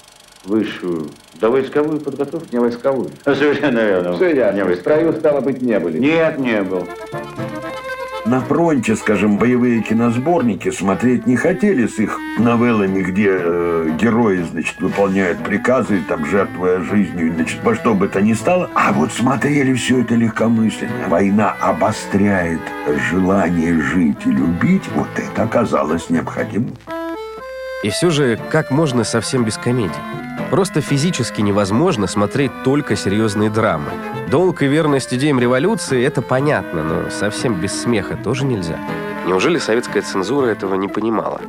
высшую, 0.45 1.11
да 1.41 1.49
войсковую 1.51 2.01
подготовку. 2.01 2.47
Не 2.53 2.59
войсковую. 2.61 3.11
Совершенно 3.25 3.81
верно. 3.81 4.15
Все 4.17 4.35
ясно. 4.35 4.57
Не 4.57 4.65
В 4.65 4.67
войсковую. 4.69 5.01
строю, 5.05 5.19
стало 5.21 5.41
быть, 5.41 5.61
не 5.63 5.79
были. 5.79 5.99
Нет, 5.99 6.39
не 6.39 6.63
был. 6.63 6.87
На 8.29 8.43
фронте, 8.43 8.95
скажем, 8.95 9.39
боевые 9.39 9.81
киносборники 9.81 10.71
смотреть 10.71 11.27
не 11.27 11.35
хотели 11.35 11.87
с 11.87 11.99
их 11.99 12.19
новеллами, 12.39 13.01
где 13.01 13.31
э, 13.31 13.91
герои, 13.99 14.43
значит, 14.43 14.79
выполняют 14.81 15.43
приказы, 15.43 16.03
там, 16.07 16.27
жертвуя 16.27 16.81
жизнью, 16.81 17.33
значит, 17.35 17.65
во 17.65 17.75
что 17.75 17.95
бы 17.95 18.07
то 18.07 18.21
ни 18.21 18.35
стало. 18.35 18.69
А 18.75 18.93
вот 18.93 19.15
смотрели 19.15 19.73
все 19.73 20.03
это 20.03 20.15
легкомысленно. 20.15 21.09
Война 21.09 21.57
обостряет 21.59 22.61
желание 23.11 23.81
жить 23.81 24.19
и 24.27 24.31
любить. 24.31 24.85
Вот 24.95 25.09
это 25.17 25.45
оказалось 25.45 26.11
необходимым. 26.11 26.75
И 27.83 27.89
все 27.89 28.11
же, 28.11 28.39
как 28.51 28.71
можно 28.71 29.05
совсем 29.05 29.45
без 29.45 29.57
комедий? 29.57 29.95
Просто 30.51 30.81
физически 30.81 31.43
невозможно 31.43 32.07
смотреть 32.07 32.53
только 32.65 32.97
серьезные 32.97 33.51
драмы. 33.51 33.91
Долг 34.31 34.63
и 34.63 34.67
верность 34.67 35.13
идеям 35.13 35.39
революции– 35.39 36.03
это 36.05 36.23
понятно, 36.23 36.83
но 36.83 37.11
совсем 37.11 37.61
без 37.61 37.83
смеха 37.83 38.17
тоже 38.17 38.45
нельзя. 38.45 38.79
Неужели 39.27 39.59
советская 39.59 40.03
цензура 40.03 40.47
этого 40.47 40.75
не 40.75 40.89
понимала? 40.89 41.41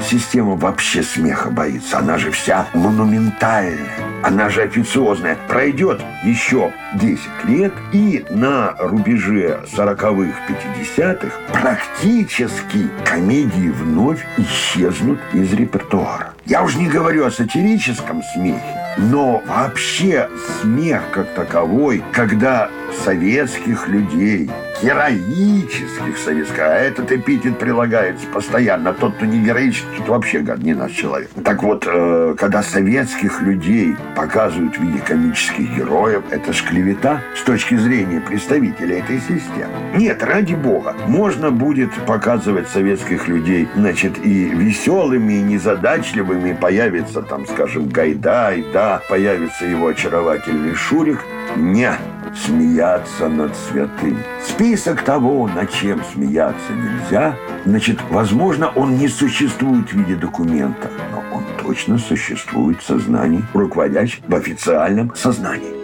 Система 0.00 0.54
вообще 0.54 1.02
смеха 1.02 1.50
боится. 1.50 1.98
Она 1.98 2.18
же 2.18 2.30
вся 2.30 2.66
монументальная. 2.72 3.90
Она 4.22 4.48
же 4.48 4.62
официозная. 4.62 5.36
Пройдет 5.48 6.00
еще 6.24 6.72
10 6.94 7.20
лет, 7.44 7.72
и 7.92 8.24
на 8.30 8.74
рубеже 8.78 9.60
40-х, 9.76 10.32
50-х 10.48 11.30
практически 11.52 12.88
комедии 13.04 13.68
вновь 13.70 14.24
исчезнут 14.38 15.18
из 15.32 15.52
репертуара. 15.52 16.32
Я 16.48 16.62
уже 16.62 16.78
не 16.78 16.88
говорю 16.88 17.26
о 17.26 17.30
сатирическом 17.30 18.22
смехе, 18.22 18.94
но 18.96 19.42
вообще 19.46 20.30
смех 20.62 21.02
как 21.12 21.34
таковой, 21.34 22.02
когда 22.10 22.70
советских 23.04 23.86
людей, 23.86 24.50
героических 24.82 26.18
советских, 26.18 26.58
а 26.58 26.74
этот 26.74 27.10
эпитет 27.12 27.58
прилагается 27.58 28.26
постоянно. 28.26 28.92
Тот, 28.92 29.14
кто 29.14 29.24
не 29.24 29.40
героический, 29.40 29.86
тот 29.98 30.08
вообще 30.08 30.40
гад, 30.40 30.58
не 30.58 30.74
наш 30.74 30.92
человек. 30.92 31.30
Так 31.44 31.62
вот, 31.62 31.84
э, 31.86 32.34
когда 32.38 32.62
советских 32.62 33.40
людей 33.42 33.96
показывают 34.16 34.76
в 34.76 34.82
виде 34.82 34.98
комических 34.98 35.76
героев, 35.76 36.22
это 36.30 36.52
ж 36.52 36.62
клевета 36.62 37.22
с 37.36 37.42
точки 37.42 37.76
зрения 37.76 38.20
представителей 38.20 38.98
этой 38.98 39.20
системы. 39.20 39.72
Нет, 39.94 40.22
ради 40.22 40.54
бога, 40.54 40.94
можно 41.06 41.50
будет 41.50 41.92
показывать 42.06 42.68
советских 42.68 43.28
людей, 43.28 43.68
значит, 43.74 44.18
и 44.24 44.44
веселыми, 44.50 45.34
и 45.34 45.42
незадачливыми, 45.42 46.52
появится 46.52 47.22
там, 47.22 47.46
скажем, 47.46 47.88
Гайдай, 47.88 48.64
да, 48.72 49.00
появится 49.08 49.64
его 49.64 49.88
очаровательный 49.88 50.74
Шурик, 50.74 51.20
Не 51.56 51.92
смеяться 52.34 53.28
над 53.28 53.56
святым. 53.56 54.18
Список 54.46 55.02
того, 55.02 55.48
над 55.48 55.70
чем 55.70 56.02
смеяться 56.12 56.72
нельзя, 56.72 57.36
значит, 57.64 57.98
возможно, 58.10 58.68
он 58.74 58.96
не 58.96 59.08
существует 59.08 59.88
в 59.90 59.94
виде 59.94 60.14
документа, 60.14 60.90
но 61.10 61.36
он 61.36 61.44
точно 61.62 61.98
существует 61.98 62.80
в 62.80 62.86
сознании, 62.86 63.44
руководящем 63.54 64.22
в 64.28 64.34
официальном 64.34 65.12
сознании. 65.14 65.74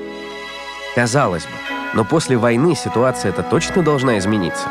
Казалось 0.94 1.44
бы, 1.44 1.75
но 1.94 2.04
после 2.04 2.37
войны 2.37 2.75
ситуация 2.75 3.30
это 3.30 3.42
точно 3.42 3.83
должна 3.83 4.18
измениться. 4.18 4.68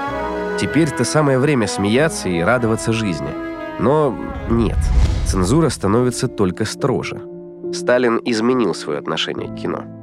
Теперь-то 0.60 1.04
самое 1.04 1.40
время 1.40 1.68
смеяться 1.68 2.30
и 2.30 2.40
радоваться 2.40 2.94
жизни. 2.94 3.30
Но 3.80 4.16
нет, 4.50 4.78
цензура 5.26 5.70
становится 5.70 6.28
только 6.28 6.66
строже. 6.66 7.22
Сталин 7.74 8.22
изменил 8.24 8.76
свое 8.76 9.00
отношение 9.00 9.50
к 9.50 9.56
кино. 9.56 10.03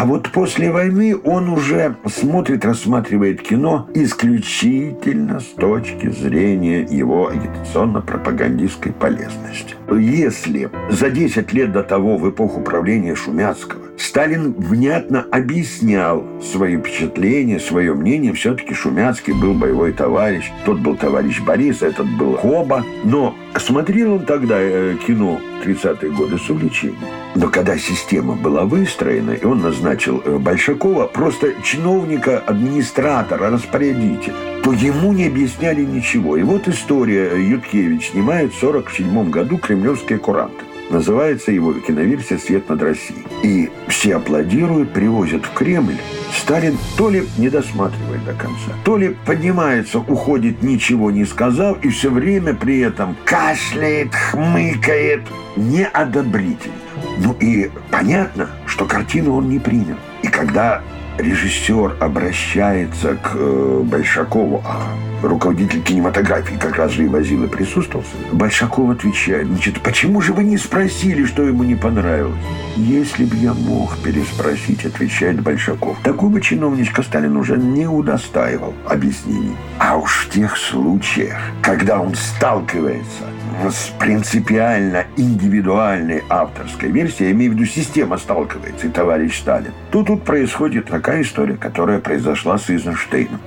А 0.00 0.06
вот 0.06 0.30
после 0.30 0.72
войны 0.72 1.14
он 1.14 1.50
уже 1.50 1.94
смотрит, 2.06 2.64
рассматривает 2.64 3.42
кино 3.42 3.86
исключительно 3.92 5.40
с 5.40 5.48
точки 5.48 6.08
зрения 6.08 6.80
его 6.90 7.28
агитационно-пропагандистской 7.28 8.92
полезности. 8.92 9.74
Если 9.90 10.70
за 10.88 11.10
10 11.10 11.52
лет 11.52 11.72
до 11.72 11.82
того, 11.82 12.16
в 12.16 12.30
эпоху 12.30 12.62
правления 12.62 13.14
Шумяцкого, 13.14 13.82
Сталин 13.98 14.54
внятно 14.54 15.26
объяснял 15.30 16.24
свои 16.40 16.78
впечатления, 16.78 17.60
свое 17.60 17.92
мнение, 17.92 18.32
все-таки 18.32 18.72
Шумяцкий 18.72 19.34
был 19.34 19.52
боевой 19.52 19.92
товарищ, 19.92 20.50
тот 20.64 20.80
был 20.80 20.96
товарищ 20.96 21.42
Борис, 21.42 21.82
этот 21.82 22.06
был 22.16 22.38
Хоба, 22.38 22.86
но 23.04 23.34
смотрел 23.58 24.14
он 24.14 24.24
тогда 24.24 24.56
э, 24.58 24.96
кино 25.06 25.38
30-е 25.62 26.10
годы 26.12 26.38
с 26.38 26.48
увлечением. 26.48 27.19
Но 27.34 27.48
когда 27.48 27.78
система 27.78 28.34
была 28.34 28.64
выстроена, 28.64 29.32
и 29.32 29.44
он 29.44 29.60
назначил 29.60 30.20
э, 30.24 30.38
Большакова 30.38 31.06
просто 31.06 31.54
чиновника, 31.62 32.38
администратора, 32.38 33.50
распорядителя, 33.50 34.34
то 34.64 34.72
ему 34.72 35.12
не 35.12 35.26
объясняли 35.26 35.84
ничего. 35.84 36.36
И 36.36 36.42
вот 36.42 36.66
история 36.66 37.36
Юткевич 37.36 38.10
снимает 38.10 38.52
в 38.52 38.58
1947 38.58 39.30
году 39.30 39.58
«Кремлевские 39.58 40.18
куранты». 40.18 40.64
Называется 40.90 41.52
его 41.52 41.72
киноверсия 41.74 42.36
«Свет 42.36 42.68
над 42.68 42.82
Россией». 42.82 43.24
И 43.44 43.70
все 43.86 44.16
аплодируют, 44.16 44.92
привозят 44.92 45.46
в 45.46 45.52
Кремль. 45.54 45.98
Сталин 46.36 46.76
то 46.98 47.10
ли 47.10 47.28
не 47.38 47.48
досматривает 47.48 48.24
до 48.24 48.32
конца, 48.32 48.72
то 48.84 48.96
ли 48.96 49.16
поднимается, 49.24 50.00
уходит, 50.00 50.64
ничего 50.64 51.12
не 51.12 51.24
сказав, 51.24 51.84
и 51.84 51.90
все 51.90 52.10
время 52.10 52.54
при 52.54 52.80
этом 52.80 53.16
кашляет, 53.24 54.12
хмыкает, 54.14 55.22
неодобрительно. 55.56 56.74
Ну 57.20 57.36
и 57.38 57.70
понятно, 57.90 58.48
что 58.66 58.86
картину 58.86 59.36
он 59.36 59.50
не 59.50 59.58
принял. 59.58 59.96
И 60.22 60.28
когда 60.28 60.82
режиссер 61.18 61.96
обращается 62.00 63.14
к 63.14 63.32
э, 63.34 63.82
Большакову, 63.84 64.62
а 64.64 64.80
руководитель 65.22 65.82
кинематографии 65.82 66.54
как 66.54 66.76
раз 66.76 66.92
же 66.92 67.04
и 67.04 67.08
возил 67.08 67.44
и 67.44 67.46
присутствовал, 67.46 68.04
Большаков 68.32 68.90
отвечает, 68.90 69.48
значит, 69.48 69.80
почему 69.82 70.22
же 70.22 70.32
вы 70.32 70.44
не 70.44 70.56
спросили, 70.56 71.26
что 71.26 71.42
ему 71.42 71.62
не 71.62 71.74
понравилось? 71.74 72.38
Если 72.76 73.26
бы 73.26 73.36
я 73.36 73.52
мог 73.52 73.98
переспросить, 73.98 74.86
отвечает 74.86 75.42
Большаков, 75.42 75.98
такого 76.02 76.40
чиновничка 76.40 77.02
Сталин 77.02 77.36
уже 77.36 77.58
не 77.58 77.86
удостаивал 77.86 78.72
объяснений. 78.86 79.56
А 79.78 79.98
уж 79.98 80.26
в 80.26 80.30
тех 80.30 80.56
случаях, 80.56 81.36
когда 81.60 82.00
он 82.00 82.14
сталкивается 82.14 83.24
принципиально 83.98 85.06
индивидуальной 85.16 86.22
авторской 86.28 86.90
версией, 86.90 87.28
я 87.28 87.32
имею 87.32 87.52
в 87.52 87.54
виду 87.54 87.66
система 87.66 88.18
сталкивается, 88.18 88.86
и 88.86 88.90
товарищ 88.90 89.38
Сталин, 89.38 89.72
то 89.90 90.02
тут 90.02 90.24
происходит 90.24 90.86
такая 90.86 91.22
история, 91.22 91.56
которая 91.56 91.98
произошла 92.00 92.58
с 92.58 92.70
Эйзенштейном. 92.70 93.40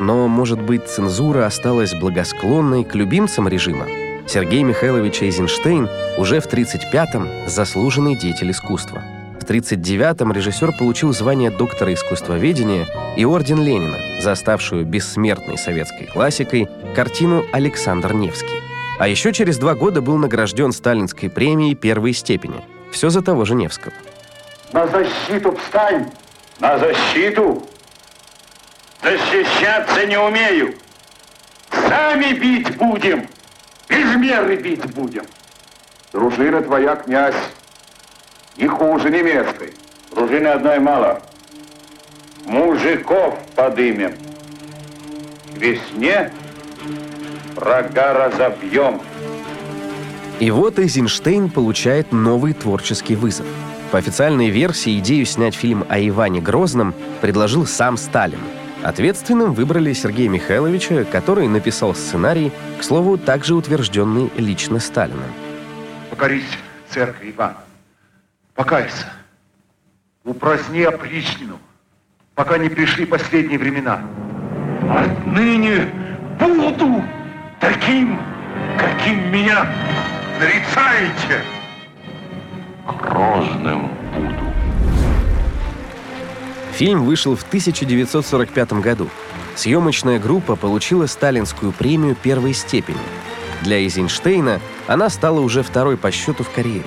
Но, 0.00 0.28
может 0.28 0.60
быть, 0.60 0.86
цензура 0.88 1.46
осталась 1.46 1.94
благосклонной 1.94 2.84
к 2.84 2.94
любимцам 2.94 3.48
режима? 3.48 3.86
Сергей 4.26 4.62
Михайлович 4.62 5.22
Эйзенштейн 5.22 5.88
уже 6.18 6.40
в 6.40 6.46
1935-м 6.46 7.48
заслуженный 7.48 8.16
деятель 8.16 8.50
искусства. 8.50 9.02
В 9.40 9.44
1939-м 9.44 10.32
режиссер 10.32 10.72
получил 10.78 11.12
звание 11.12 11.50
доктора 11.50 11.92
искусствоведения 11.92 12.88
и 13.16 13.24
орден 13.26 13.62
Ленина 13.62 13.98
за 14.22 14.32
оставшую 14.32 14.86
бессмертной 14.86 15.58
советской 15.58 16.06
классикой 16.06 16.68
картину 16.94 17.44
«Александр 17.52 18.14
Невский». 18.14 18.63
А 18.98 19.08
еще 19.08 19.32
через 19.32 19.58
два 19.58 19.74
года 19.74 20.00
был 20.00 20.16
награжден 20.16 20.72
сталинской 20.72 21.28
премией 21.28 21.74
первой 21.74 22.12
степени. 22.12 22.64
Все 22.92 23.10
за 23.10 23.22
того 23.22 23.44
же 23.44 23.54
Невского. 23.54 23.92
На 24.72 24.86
защиту 24.86 25.56
встань! 25.56 26.10
На 26.60 26.78
защиту! 26.78 27.66
Защищаться 29.02 30.06
не 30.06 30.18
умею. 30.18 30.74
Сами 31.70 32.32
бить 32.34 32.76
будем. 32.76 33.26
Без 33.88 34.14
меры 34.16 34.56
бить 34.56 34.86
будем. 34.94 35.24
Дружина 36.12 36.62
твоя, 36.62 36.94
князь, 36.94 37.34
не 38.56 38.68
хуже 38.68 39.10
немецкой. 39.10 39.74
Дружины 40.12 40.46
одной 40.46 40.78
мало. 40.78 41.20
Мужиков 42.46 43.36
подымем. 43.56 44.14
К 45.54 45.58
весне 45.58 46.32
врага 47.54 48.12
разобьем. 48.12 49.00
И 50.40 50.50
вот 50.50 50.78
Эйзенштейн 50.78 51.50
получает 51.50 52.12
новый 52.12 52.54
творческий 52.54 53.16
вызов. 53.16 53.46
По 53.92 53.98
официальной 53.98 54.50
версии 54.50 54.98
идею 54.98 55.24
снять 55.26 55.54
фильм 55.54 55.84
о 55.88 55.98
Иване 55.98 56.40
Грозном 56.40 56.94
предложил 57.20 57.66
сам 57.66 57.96
Сталин– 57.96 58.40
Ответственным 58.84 59.54
выбрали 59.54 59.94
Сергея 59.94 60.28
Михайловича, 60.28 61.04
который 61.04 61.48
написал 61.48 61.94
сценарий, 61.94 62.52
к 62.78 62.84
слову, 62.84 63.16
также 63.16 63.54
утвержденный 63.54 64.30
лично 64.36 64.78
Сталиным. 64.78 65.32
Покорись 66.10 66.44
церкви, 66.90 67.30
Иван. 67.30 67.54
Покайся. 68.54 69.10
Упраздни 70.22 70.82
опричнину, 70.82 71.58
пока 72.34 72.58
не 72.58 72.68
пришли 72.68 73.06
последние 73.06 73.58
времена. 73.58 74.02
Отныне 74.90 75.90
буду 76.38 77.02
таким, 77.60 78.20
каким 78.78 79.30
меня 79.30 79.66
нарицаете. 80.40 81.42
Грозным 83.00 83.90
буду. 84.14 84.52
Фильм 86.72 87.04
вышел 87.04 87.36
в 87.36 87.42
1945 87.42 88.72
году. 88.74 89.08
Съемочная 89.54 90.18
группа 90.18 90.56
получила 90.56 91.06
сталинскую 91.06 91.72
премию 91.72 92.16
первой 92.16 92.52
степени. 92.52 92.98
Для 93.62 93.78
Эйзенштейна 93.78 94.60
она 94.86 95.08
стала 95.08 95.40
уже 95.40 95.62
второй 95.62 95.96
по 95.96 96.10
счету 96.10 96.42
в 96.44 96.50
карьере. 96.50 96.84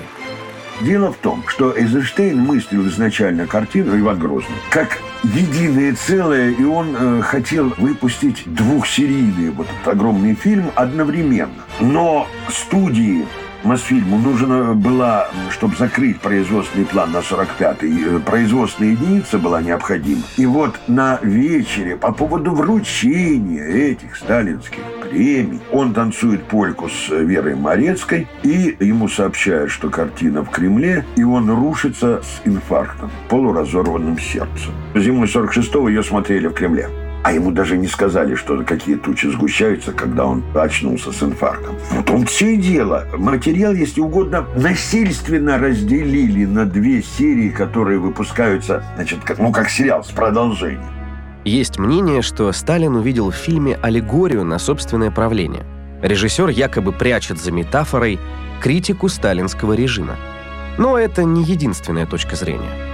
Дело 0.80 1.12
в 1.12 1.16
том, 1.16 1.42
что 1.48 1.76
Эйзенштейн 1.76 2.38
мыслил 2.38 2.86
изначально 2.86 3.46
картину 3.46 3.98
«Иван 3.98 4.18
Грозный» 4.18 4.54
как 4.70 4.98
единое 5.22 5.94
целое, 5.94 6.50
и 6.50 6.64
он 6.64 6.96
э, 6.96 7.22
хотел 7.22 7.72
выпустить 7.76 8.42
двухсерийный 8.46 9.50
вот 9.50 9.66
этот 9.68 9.94
огромный 9.94 10.34
фильм 10.34 10.70
одновременно. 10.74 11.64
Но 11.80 12.26
студии 12.48 13.26
Мосфильму 13.64 14.18
нужна 14.18 14.72
была, 14.74 15.28
чтобы 15.50 15.76
закрыть 15.76 16.20
производственный 16.20 16.86
план 16.86 17.10
на 17.12 17.18
45-й, 17.18 18.16
э, 18.16 18.20
производственная 18.20 18.92
единица 18.92 19.38
была 19.38 19.60
необходима. 19.60 20.22
И 20.36 20.46
вот 20.46 20.78
на 20.86 21.18
вечере 21.22 21.96
по 21.96 22.12
поводу 22.12 22.52
вручения 22.52 23.64
этих 23.64 24.16
сталинских 24.16 24.78
премий 25.02 25.60
он 25.72 25.92
танцует 25.92 26.44
польку 26.44 26.88
с 26.88 27.08
Верой 27.10 27.56
Морецкой, 27.56 28.28
и 28.44 28.76
ему 28.78 29.08
сообщают, 29.08 29.72
что 29.72 29.90
картина 29.90 30.42
в 30.44 30.50
Кремле, 30.50 31.04
и 31.16 31.24
он 31.24 31.50
рушится 31.50 32.22
с 32.22 32.46
инфарктом, 32.46 33.10
полуразорванным 33.28 34.18
сердцем. 34.18 34.72
Зимой 34.94 35.26
46-го 35.26 35.88
ее 35.88 36.02
смотрели 36.02 36.46
в 36.46 36.54
Кремле. 36.54 36.88
А 37.28 37.32
ему 37.32 37.50
даже 37.50 37.76
не 37.76 37.88
сказали, 37.88 38.36
что 38.36 38.64
какие 38.64 38.96
тучи 38.96 39.26
сгущаются, 39.26 39.92
когда 39.92 40.24
он 40.24 40.42
очнулся 40.54 41.12
с 41.12 41.22
инфарктом. 41.22 41.74
Вот 41.90 42.08
он 42.08 42.24
все 42.24 42.54
и 42.54 42.56
дело. 42.56 43.06
Материал, 43.18 43.74
если 43.74 44.00
угодно, 44.00 44.46
насильственно 44.56 45.58
разделили 45.58 46.46
на 46.46 46.64
две 46.64 47.02
серии, 47.02 47.50
которые 47.50 47.98
выпускаются, 47.98 48.82
значит, 48.96 49.18
как, 49.24 49.38
ну, 49.40 49.52
как 49.52 49.68
сериал 49.68 50.02
с 50.04 50.10
продолжением. 50.10 50.88
Есть 51.44 51.78
мнение, 51.78 52.22
что 52.22 52.50
Сталин 52.50 52.96
увидел 52.96 53.30
в 53.30 53.34
фильме 53.36 53.78
аллегорию 53.82 54.46
на 54.46 54.58
собственное 54.58 55.10
правление. 55.10 55.66
Режиссер 56.00 56.48
якобы 56.48 56.92
прячет 56.92 57.38
за 57.38 57.52
метафорой 57.52 58.18
критику 58.62 59.10
сталинского 59.10 59.74
режима. 59.74 60.16
Но 60.78 60.96
это 60.96 61.24
не 61.24 61.44
единственная 61.44 62.06
точка 62.06 62.36
зрения. 62.36 62.87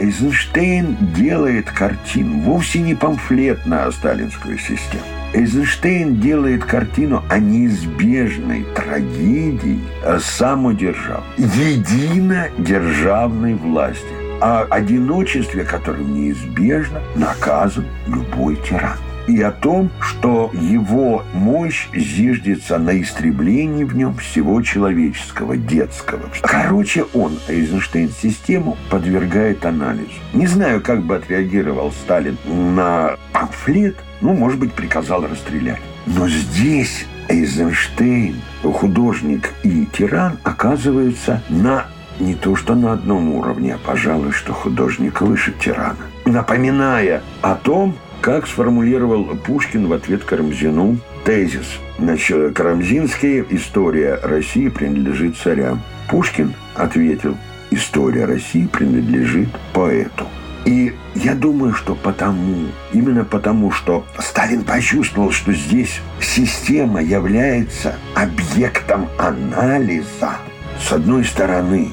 Эйзенштейн 0.00 0.96
делает 1.14 1.70
картину 1.70 2.40
вовсе 2.40 2.80
не 2.80 2.94
памфлетно 2.94 3.84
о 3.84 3.92
сталинскую 3.92 4.58
систему. 4.58 5.02
Эйзенштейн 5.34 6.18
делает 6.18 6.64
картину 6.64 7.22
о 7.28 7.38
неизбежной 7.38 8.64
трагедии 8.74 9.78
самодержав, 10.18 11.22
единодержавной 11.36 13.54
власти. 13.54 14.06
о 14.40 14.62
одиночестве, 14.70 15.64
которым 15.64 16.14
неизбежно 16.14 17.02
наказан 17.14 17.84
любой 18.06 18.56
тиран 18.56 18.96
и 19.30 19.42
о 19.42 19.52
том, 19.52 19.90
что 20.00 20.50
его 20.52 21.22
мощь 21.32 21.88
зиждется 21.94 22.78
на 22.78 23.00
истреблении 23.00 23.84
в 23.84 23.94
нем 23.94 24.14
всего 24.16 24.60
человеческого, 24.62 25.56
детского. 25.56 26.22
Короче, 26.42 27.04
он 27.14 27.38
Эйзенштейн-систему 27.48 28.76
подвергает 28.90 29.64
анализу. 29.64 30.10
Не 30.32 30.46
знаю, 30.46 30.80
как 30.80 31.02
бы 31.02 31.16
отреагировал 31.16 31.92
Сталин 31.92 32.36
на 32.46 33.16
памфлет, 33.32 33.96
ну, 34.20 34.34
может 34.34 34.58
быть, 34.58 34.72
приказал 34.72 35.26
расстрелять. 35.26 35.80
Но 36.06 36.28
здесь 36.28 37.06
Эйзенштейн, 37.28 38.36
художник 38.62 39.50
и 39.62 39.86
тиран, 39.86 40.38
оказывается 40.42 41.42
на 41.48 41.86
не 42.18 42.34
то 42.34 42.54
что 42.54 42.74
на 42.74 42.92
одном 42.92 43.32
уровне, 43.32 43.74
а, 43.74 43.78
пожалуй, 43.78 44.32
что 44.32 44.52
художник 44.52 45.22
выше 45.22 45.52
тирана. 45.58 45.96
Напоминая 46.26 47.22
о 47.40 47.54
том, 47.54 47.96
как 48.20 48.46
сформулировал 48.46 49.24
Пушкин 49.36 49.86
в 49.86 49.92
ответ 49.92 50.24
Карамзину 50.24 50.98
тезис. 51.24 51.78
Значит, 51.98 52.54
Карамзинский 52.54 53.44
«История 53.50 54.18
России 54.22 54.68
принадлежит 54.68 55.36
царям». 55.36 55.82
Пушкин 56.08 56.54
ответил 56.74 57.36
«История 57.70 58.24
России 58.26 58.66
принадлежит 58.66 59.48
поэту». 59.72 60.26
И 60.66 60.94
я 61.14 61.34
думаю, 61.34 61.72
что 61.72 61.94
потому, 61.94 62.66
именно 62.92 63.24
потому, 63.24 63.70
что 63.70 64.04
Сталин 64.18 64.62
почувствовал, 64.62 65.30
что 65.30 65.52
здесь 65.52 66.00
система 66.20 67.02
является 67.02 67.96
объектом 68.14 69.08
анализа, 69.18 70.36
с 70.78 70.92
одной 70.92 71.24
стороны, 71.24 71.90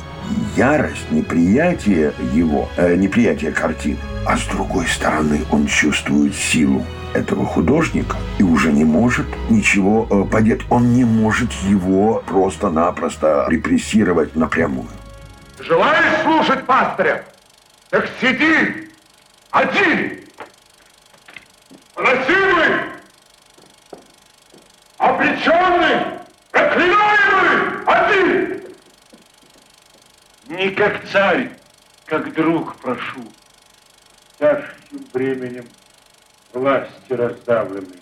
ярость, 0.58 1.10
неприятие 1.12 2.14
его, 2.34 2.68
э, 2.76 2.96
неприятие 2.96 3.52
картины, 3.52 4.00
а 4.28 4.36
с 4.36 4.46
другой 4.48 4.86
стороны 4.88 5.46
он 5.52 5.68
чувствует 5.68 6.36
силу 6.36 6.86
этого 7.14 7.46
художника 7.46 8.18
и 8.38 8.44
уже 8.44 8.74
не 8.74 8.84
может 8.84 9.26
ничего 9.50 10.06
э, 10.10 10.30
подеть. 10.30 10.62
Он 10.70 10.94
не 10.94 11.06
может 11.06 11.52
его 11.54 12.22
просто-напросто 12.28 13.48
репрессировать 13.50 14.36
напрямую. 14.36 14.90
Желаешь 15.60 16.24
слушать 16.24 16.66
пастыря? 16.66 17.26
Так 17.90 18.10
сиди 18.20 18.92
один, 19.52 20.20
просимый, 21.94 22.82
обреченный, 24.98 26.02
проклинаемый, 26.52 27.86
один. 27.86 28.62
Не 30.50 30.70
как 30.72 31.08
царь, 31.10 31.50
как 32.06 32.34
друг 32.34 32.76
прошу. 32.76 33.24
Тяжким 34.40 35.00
бременем 35.14 35.66
власти 36.54 36.92
раздавленный. 37.10 38.00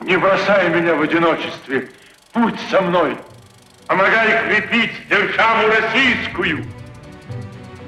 Не 0.00 0.16
бросай 0.16 0.68
меня 0.68 0.94
в 0.94 1.02
одиночестве. 1.02 1.90
Будь 2.32 2.58
со 2.70 2.80
мной. 2.80 3.16
Помогай 3.86 4.48
крепить 4.48 4.92
державу 5.08 5.68
российскую. 5.68 6.64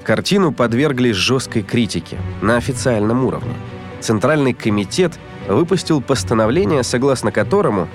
Картину 0.02 0.52
подвергли 0.52 1.12
жесткой 1.12 1.62
критике 1.62 2.18
на 2.42 2.56
официальном 2.56 3.24
уровне. 3.24 3.54
Центральный 4.00 4.52
комитет 4.52 5.12
выпустил 5.48 6.00
постановление, 6.00 6.82
согласно 6.82 7.30
которому 7.32 7.88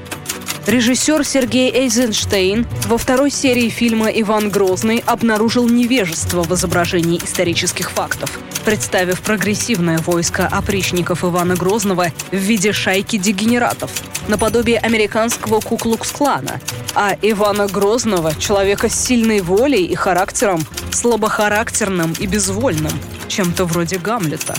Режиссер 0.67 1.25
Сергей 1.25 1.71
Эйзенштейн 1.71 2.67
во 2.85 2.99
второй 2.99 3.31
серии 3.31 3.69
фильма 3.69 4.09
«Иван 4.09 4.51
Грозный» 4.51 5.03
обнаружил 5.07 5.67
невежество 5.67 6.43
в 6.43 6.53
изображении 6.53 7.17
исторических 7.17 7.89
фактов, 7.89 8.39
представив 8.63 9.21
прогрессивное 9.21 9.97
войско 9.97 10.45
опричников 10.45 11.23
Ивана 11.23 11.55
Грозного 11.55 12.11
в 12.31 12.35
виде 12.35 12.73
шайки 12.73 13.17
дегенератов, 13.17 13.89
наподобие 14.27 14.77
американского 14.77 15.61
Куклукс-клана, 15.61 16.61
а 16.93 17.17
Ивана 17.23 17.67
Грозного, 17.67 18.35
человека 18.35 18.87
с 18.87 18.93
сильной 18.93 19.41
волей 19.41 19.85
и 19.85 19.95
характером, 19.95 20.61
слабохарактерным 20.91 22.13
и 22.19 22.27
безвольным, 22.27 22.93
чем-то 23.27 23.65
вроде 23.65 23.97
Гамлета. 23.97 24.53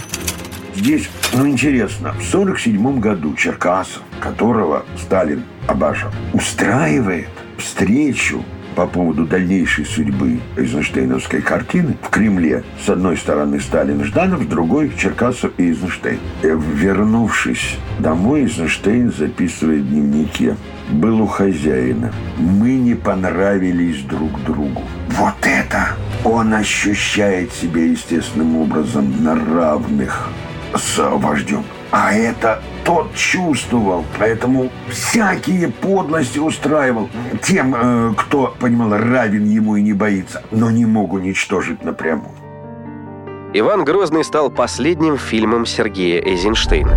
Здесь, 0.75 1.09
ну, 1.35 1.47
интересно, 1.47 2.13
в 2.13 2.35
1947 2.35 3.01
году 3.01 3.35
Черкасов, 3.35 4.03
которого 4.21 4.85
Сталин 4.97 5.45
обожал, 5.67 6.11
устраивает 6.33 7.29
встречу 7.59 8.43
по 8.75 8.87
поводу 8.87 9.27
дальнейшей 9.27 9.85
судьбы 9.85 10.41
Эйзенштейновской 10.57 11.43
картины 11.43 11.97
в 12.03 12.09
Кремле. 12.09 12.65
С 12.85 12.89
одной 12.89 13.19
стороны 13.19 13.61
Сталин 13.61 14.03
Жданов, 14.03 14.45
с 14.45 14.47
другой 14.47 14.93
Черкасов 14.97 15.53
и 15.59 15.65
Эйзенштейн. 15.65 16.19
И, 16.43 16.47
вернувшись 16.47 17.77
домой, 17.99 18.43
Эйзенштейн 18.43 19.13
записывает 19.13 19.83
в 19.83 19.89
дневнике. 19.91 20.57
Был 20.91 21.21
у 21.21 21.27
хозяина. 21.27 22.13
Мы 22.39 22.75
не 22.75 22.95
понравились 22.95 24.03
друг 24.03 24.43
другу. 24.45 24.83
Вот 25.11 25.35
это 25.43 25.89
он 26.25 26.55
ощущает 26.55 27.53
себя 27.53 27.85
естественным 27.85 28.57
образом 28.57 29.23
на 29.23 29.35
равных 29.35 30.29
с 30.75 30.99
вождем. 30.99 31.65
А 31.91 32.15
это 32.15 32.63
тот 32.85 33.15
чувствовал, 33.15 34.05
поэтому 34.19 34.71
всякие 34.89 35.69
подлости 35.69 36.39
устраивал 36.39 37.11
тем, 37.43 37.75
э, 37.77 38.15
кто, 38.17 38.55
понимал, 38.59 38.91
равен 38.91 39.45
ему 39.45 39.77
и 39.77 39.83
не 39.83 39.93
боится, 39.93 40.43
но 40.51 40.71
не 40.71 40.87
мог 40.87 41.13
уничтожить 41.13 41.85
напрямую. 41.85 42.31
Иван 43.53 43.85
Грозный 43.85 44.25
стал 44.25 44.51
последним 44.51 45.19
фильмом 45.19 45.67
Сергея 45.67 46.23
Эйзенштейна. 46.23 46.93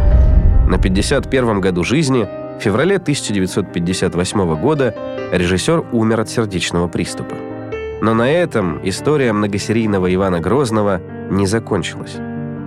На 0.70 0.76
51-м 0.76 1.60
году 1.60 1.84
жизни, 1.84 2.26
в 2.58 2.64
феврале 2.64 2.96
1958 2.96 4.56
года, 4.56 4.96
режиссер 5.34 5.84
умер 5.92 6.22
от 6.22 6.30
сердечного 6.30 6.88
приступа. 6.88 7.36
Но 8.02 8.14
на 8.14 8.32
этом 8.32 8.80
история 8.88 9.34
многосерийного 9.34 10.14
Ивана 10.14 10.40
Грозного 10.40 11.02
не 11.30 11.46
закончилась 11.46 12.16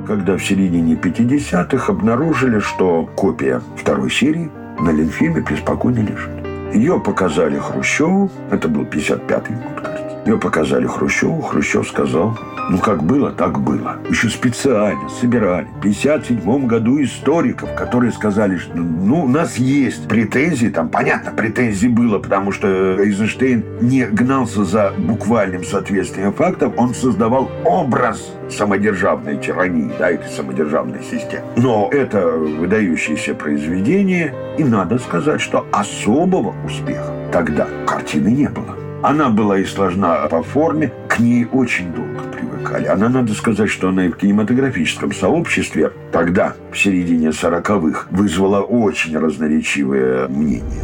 когда 0.09 0.38
в 0.38 0.42
середине 0.42 0.94
50-х 0.94 1.92
обнаружили, 1.92 2.61
что 2.61 3.05
копия 3.14 3.61
второй 3.77 4.11
серии 4.11 4.51
на 4.81 4.90
Ленфильме 4.90 5.42
преспокойно 5.42 5.99
лежит. 5.99 6.31
Ее 6.75 6.99
показали 6.99 7.59
Хрущеву, 7.59 8.31
это 8.51 8.68
был 8.68 8.85
55-й 8.85 9.55
год. 9.55 9.97
Ее 10.26 10.38
показали 10.38 10.87
Хрущеву, 10.87 11.40
Хрущев 11.40 11.88
сказал, 11.88 12.37
ну, 12.70 12.78
как 12.78 13.02
было, 13.02 13.31
так 13.31 13.61
было. 13.61 13.96
Еще 14.11 14.28
специально 14.28 15.09
собирали 15.09 15.66
в 15.78 15.81
57 15.81 16.66
году 16.66 17.02
историков, 17.02 17.74
которые 17.74 18.12
сказали, 18.12 18.59
что 18.59 18.76
ну, 18.76 19.24
у 19.24 19.28
нас 19.28 19.57
есть 19.57 20.07
претензии, 20.07 20.68
там, 20.68 20.88
понятно, 20.88 21.33
претензий 21.33 21.88
было, 21.88 22.18
потому 22.18 22.52
что 22.52 22.68
Эйзенштейн 22.98 23.64
не 23.81 24.04
гнался 24.04 24.64
за 24.64 24.92
буквальным 24.98 25.64
соответствием 25.64 26.33
фактов, 26.33 26.74
он 26.76 26.94
создавал 26.94 27.50
образ 27.64 28.31
самодержавной 28.50 29.38
тирании, 29.38 29.90
да, 29.98 30.11
этой 30.11 30.31
самодержавной 30.31 31.02
системы. 31.02 31.44
Но 31.57 31.88
это 31.90 32.26
выдающееся 32.28 33.35
произведение, 33.35 34.35
и 34.59 34.64
надо 34.64 34.98
сказать, 34.98 35.40
что 35.40 35.66
особого 35.72 36.54
успеха 36.64 37.12
тогда 37.33 37.66
картины 37.87 38.28
не 38.28 38.48
было. 38.48 38.88
Она 39.02 39.28
была 39.28 39.58
и 39.58 39.64
сложна 39.64 40.26
по 40.26 40.42
форме, 40.42 40.92
к 41.08 41.20
ней 41.20 41.46
очень 41.52 41.92
долго 41.92 42.20
привыкали. 42.32 42.87
Она, 42.87 43.08
надо 43.08 43.32
сказать, 43.32 43.70
что 43.70 43.90
она 43.90 44.06
и 44.06 44.08
в 44.08 44.16
кинематографическом 44.16 45.12
сообществе 45.12 45.92
тогда, 46.11 46.54
в 46.72 46.76
середине 46.76 47.28
40-х, 47.28 48.06
вызвала 48.11 48.61
очень 48.61 49.16
разноречивые 49.16 50.26
мнения. 50.26 50.82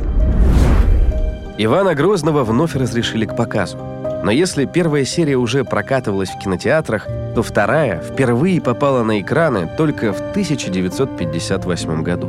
Ивана 1.59 1.95
Грозного 1.95 2.45
вновь 2.45 2.77
разрешили 2.77 3.27
к 3.27 3.35
показу. 3.35 3.79
Но 4.23 4.31
если 4.31 4.65
первая 4.65 5.05
серия 5.05 5.37
уже 5.37 5.65
прокатывалась 5.65 6.31
в 6.31 6.39
кинотеатрах, 6.39 7.07
то 7.35 7.43
вторая 7.43 8.01
впервые 8.01 8.61
попала 8.61 9.03
на 9.03 9.21
экраны 9.21 9.69
только 9.77 10.13
в 10.13 10.21
1958 10.31 12.03
году. 12.03 12.29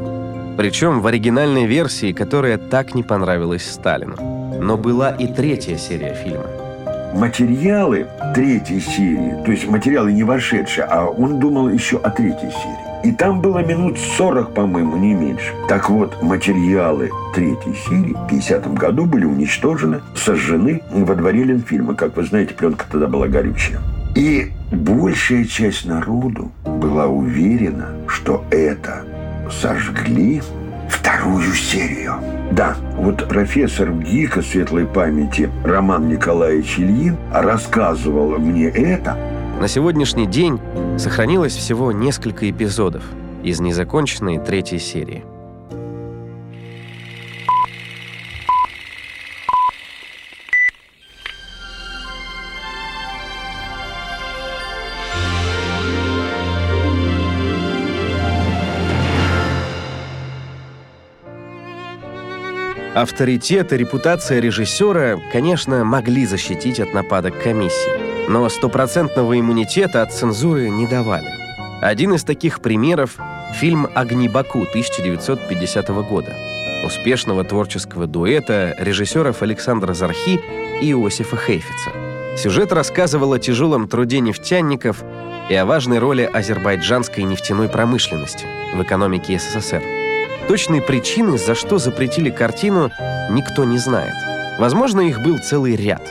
Причем 0.57 1.01
в 1.01 1.07
оригинальной 1.07 1.65
версии, 1.65 2.11
которая 2.11 2.57
так 2.57 2.95
не 2.95 3.03
понравилась 3.03 3.69
Сталину. 3.71 4.44
Но 4.59 4.77
была 4.77 5.11
и 5.11 5.27
третья 5.27 5.77
серия 5.77 6.13
фильма. 6.13 6.45
Материалы 7.13 8.07
третьей 8.33 8.81
серии, 8.81 9.43
то 9.45 9.51
есть 9.51 9.67
материалы 9.67 10.11
не 10.11 10.23
вошедшие, 10.23 10.85
а 10.85 11.05
он 11.05 11.39
думал 11.39 11.69
еще 11.69 11.97
о 11.97 12.09
третьей 12.09 12.51
серии. 12.51 12.85
И 13.05 13.11
там 13.11 13.39
было 13.39 13.59
минут 13.59 13.97
40, 14.17 14.53
по-моему, 14.53 14.97
не 14.97 15.13
меньше. 15.13 15.53
Так 15.69 15.89
вот, 15.89 16.21
материалы 16.23 17.11
третьей 17.33 17.75
серии 17.87 18.13
в 18.13 18.27
50 18.27 18.73
году 18.73 19.05
были 19.05 19.25
уничтожены, 19.25 20.01
сожжены 20.15 20.81
во 20.91 21.15
дворе 21.15 21.43
Ленфильма. 21.43 21.93
Как 21.93 22.17
вы 22.17 22.23
знаете, 22.23 22.55
пленка 22.55 22.85
тогда 22.91 23.07
была 23.07 23.27
горючая. 23.27 23.79
И 24.15 24.51
большая 24.71 25.45
часть 25.45 25.85
народу 25.85 26.51
была 26.65 27.05
уверена, 27.05 27.89
что 28.07 28.43
это 28.49 29.03
сожгли 29.51 30.41
вторую 30.89 31.53
серию. 31.53 32.15
Да, 32.51 32.75
вот 32.95 33.27
профессор 33.27 33.91
ГИКа 33.91 34.41
светлой 34.41 34.85
памяти 34.85 35.49
Роман 35.63 36.07
Николаевич 36.07 36.79
Ильин 36.79 37.17
рассказывал 37.33 38.37
мне 38.37 38.67
это 38.67 39.17
На 39.59 39.67
сегодняшний 39.67 40.27
день 40.27 40.59
сохранилось 40.97 41.55
всего 41.55 41.91
несколько 41.91 42.49
эпизодов 42.49 43.03
из 43.43 43.59
незаконченной 43.59 44.39
третьей 44.39 44.79
серии. 44.79 45.23
Авторитет 62.95 63.73
и 63.73 63.77
репутация 63.77 64.39
режиссера, 64.39 65.19
конечно, 65.33 65.83
могли 65.83 66.25
защитить 66.25 66.79
от 66.79 66.93
нападок 66.93 67.37
комиссии, 67.43 68.29
но 68.29 68.47
стопроцентного 68.47 69.37
иммунитета 69.37 70.01
от 70.01 70.13
цензуры 70.13 70.69
не 70.69 70.87
давали. 70.87 71.27
Один 71.81 72.13
из 72.13 72.23
таких 72.23 72.61
примеров— 72.61 73.17
фильм 73.59 73.89
«Огни 73.93 74.29
Баку» 74.29 74.61
1950 74.61 75.89
года, 76.07 76.37
успешного 76.85 77.43
творческого 77.43 78.07
дуэта 78.07 78.73
режиссеров 78.79 79.41
Александра 79.41 79.93
Зархи 79.93 80.39
и 80.81 80.91
Иосифа 80.91 81.35
Хейфица. 81.35 81.91
Сюжет 82.37 82.71
рассказывал 82.71 83.33
о 83.33 83.39
тяжелом 83.39 83.89
труде 83.89 84.21
нефтяников 84.21 85.03
и 85.49 85.55
о 85.55 85.65
важной 85.65 85.99
роли 85.99 86.21
азербайджанской 86.21 87.25
нефтяной 87.25 87.67
промышленности 87.67 88.45
в 88.73 88.81
экономике 88.81 89.37
СССР. 89.37 90.04
Точной 90.47 90.79
причины, 90.79 91.39
за 91.39 91.55
что 91.55 91.79
запретили 91.79 92.29
картину, 92.29 92.91
никто 93.31 93.65
не 93.65 93.79
знает. 93.79 94.13
Возможно, 94.59 95.01
их 95.01 95.23
был 95.23 95.39
целый 95.39 95.75
ряд. 95.75 96.03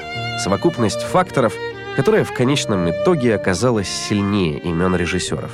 Совокупность 0.42 1.03
факторов, 1.03 1.55
которая 1.94 2.25
в 2.25 2.35
конечном 2.35 2.90
итоге 2.90 3.37
оказалась 3.37 3.88
сильнее 3.88 4.59
имен 4.59 4.97
режиссеров. 4.97 5.53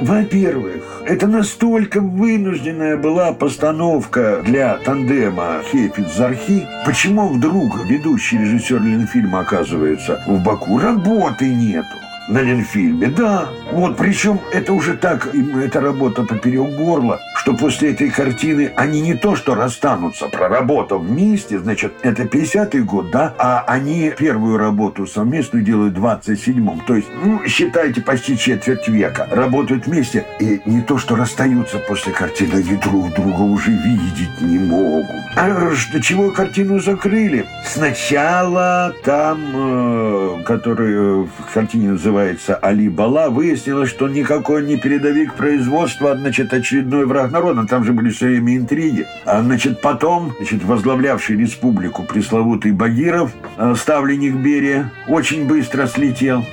Во-первых, 0.00 1.02
это 1.06 1.28
настолько 1.28 2.00
вынужденная 2.00 2.96
была 2.96 3.32
постановка 3.32 4.42
для 4.44 4.76
тандема 4.78 5.60
Хейфиц-Зархи. 5.70 6.66
Почему 6.84 7.28
вдруг 7.28 7.84
ведущий 7.86 8.38
режиссер 8.38 8.82
Ленфильма 8.82 9.40
оказывается 9.40 10.22
в 10.26 10.42
Баку? 10.42 10.78
Работы 10.78 11.52
нету 11.52 11.96
на 12.28 12.42
Ленфильме, 12.42 13.06
да. 13.08 13.48
Вот, 13.72 13.96
причем 13.96 14.40
это 14.52 14.72
уже 14.72 14.96
так, 14.96 15.34
им 15.34 15.58
эта 15.58 15.80
работа 15.80 16.22
поперек 16.24 16.76
горла, 16.76 17.20
что 17.48 17.56
после 17.56 17.92
этой 17.92 18.10
картины 18.10 18.72
они 18.76 19.00
не 19.00 19.14
то 19.14 19.34
что 19.34 19.54
расстанутся, 19.54 20.28
проработав 20.28 21.00
вместе, 21.00 21.58
значит, 21.58 21.94
это 22.02 22.24
50-й 22.24 22.80
год, 22.80 23.10
да, 23.10 23.34
а 23.38 23.64
они 23.66 24.12
первую 24.18 24.58
работу 24.58 25.06
совместную 25.06 25.64
делают 25.64 25.96
в 25.96 26.04
27-м. 26.04 26.82
То 26.86 26.96
есть, 26.96 27.08
ну, 27.24 27.40
считайте, 27.46 28.02
почти 28.02 28.36
четверть 28.36 28.86
века. 28.88 29.26
Работают 29.30 29.86
вместе 29.86 30.26
и 30.40 30.60
не 30.66 30.82
то 30.82 30.98
что 30.98 31.16
расстаются 31.16 31.78
после 31.78 32.12
картины, 32.12 32.56
они 32.56 32.76
друг 32.76 33.14
друга 33.14 33.40
уже 33.40 33.70
видеть 33.70 34.42
не 34.42 34.58
могут. 34.58 35.06
А 35.36 35.74
что, 35.74 36.02
чего 36.02 36.30
картину 36.30 36.80
закрыли? 36.80 37.46
Сначала 37.64 38.92
там, 39.04 39.38
э, 39.54 40.42
который 40.44 40.94
э, 40.94 41.24
в 41.24 41.54
картине 41.54 41.92
называется 41.92 42.56
«Али 42.56 42.90
Бала», 42.90 43.30
выяснилось, 43.30 43.88
что 43.88 44.06
никакой 44.06 44.66
не 44.66 44.76
передовик 44.76 45.32
производства, 45.32 46.12
а, 46.12 46.16
значит, 46.16 46.52
очередной 46.52 47.06
враг 47.06 47.37
народа. 47.38 47.66
Там 47.66 47.84
же 47.84 47.92
были 47.92 48.10
все 48.10 48.26
время 48.26 48.56
интриги. 48.56 49.06
А, 49.24 49.42
значит, 49.42 49.80
потом, 49.80 50.34
значит, 50.38 50.64
возглавлявший 50.64 51.36
республику 51.36 52.02
пресловутый 52.02 52.72
Багиров, 52.72 53.30
э, 53.56 53.74
ставленник 53.76 54.34
Берия, 54.34 54.90
очень 55.06 55.46
быстро 55.46 55.86
слетел. 55.86 56.44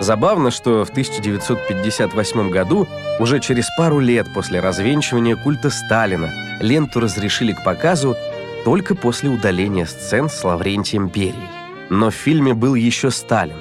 Забавно, 0.00 0.50
что 0.50 0.84
в 0.84 0.90
1958 0.90 2.50
году, 2.50 2.86
уже 3.18 3.38
через 3.38 3.68
пару 3.76 3.98
лет 3.98 4.26
после 4.32 4.60
развенчивания 4.60 5.36
культа 5.36 5.68
Сталина, 5.68 6.30
ленту 6.60 7.00
разрешили 7.00 7.52
к 7.52 7.62
показу 7.64 8.16
только 8.64 8.94
после 8.94 9.28
удаления 9.28 9.84
сцен 9.84 10.30
с 10.30 10.42
Лаврентием 10.42 11.08
Берией. 11.08 11.48
Но 11.90 12.10
в 12.10 12.14
фильме 12.14 12.54
был 12.54 12.74
еще 12.74 13.10
Сталин. 13.10 13.56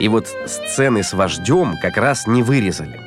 И 0.00 0.08
вот 0.08 0.26
сцены 0.46 1.04
с 1.04 1.12
вождем 1.12 1.74
как 1.80 1.96
раз 1.96 2.26
не 2.26 2.42
вырезали. 2.42 2.98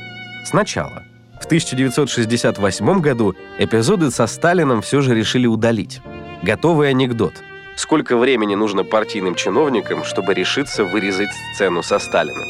Сначала. 0.45 1.06
В 1.47 1.49
1968 1.49 2.99
году 2.99 3.33
эпизоды 3.57 4.11
со 4.11 4.27
Сталином 4.27 4.81
все 4.81 4.99
же 4.99 5.15
решили 5.15 5.47
удалить. 5.47 6.01
Готовый 6.43 6.89
анекдот. 6.89 7.35
Сколько 7.77 8.17
времени 8.17 8.53
нужно 8.53 8.83
партийным 8.83 9.33
чиновникам, 9.33 10.03
чтобы 10.03 10.33
решиться 10.33 10.83
вырезать 10.83 11.29
сцену 11.55 11.83
со 11.83 11.99
Сталиным? 11.99 12.43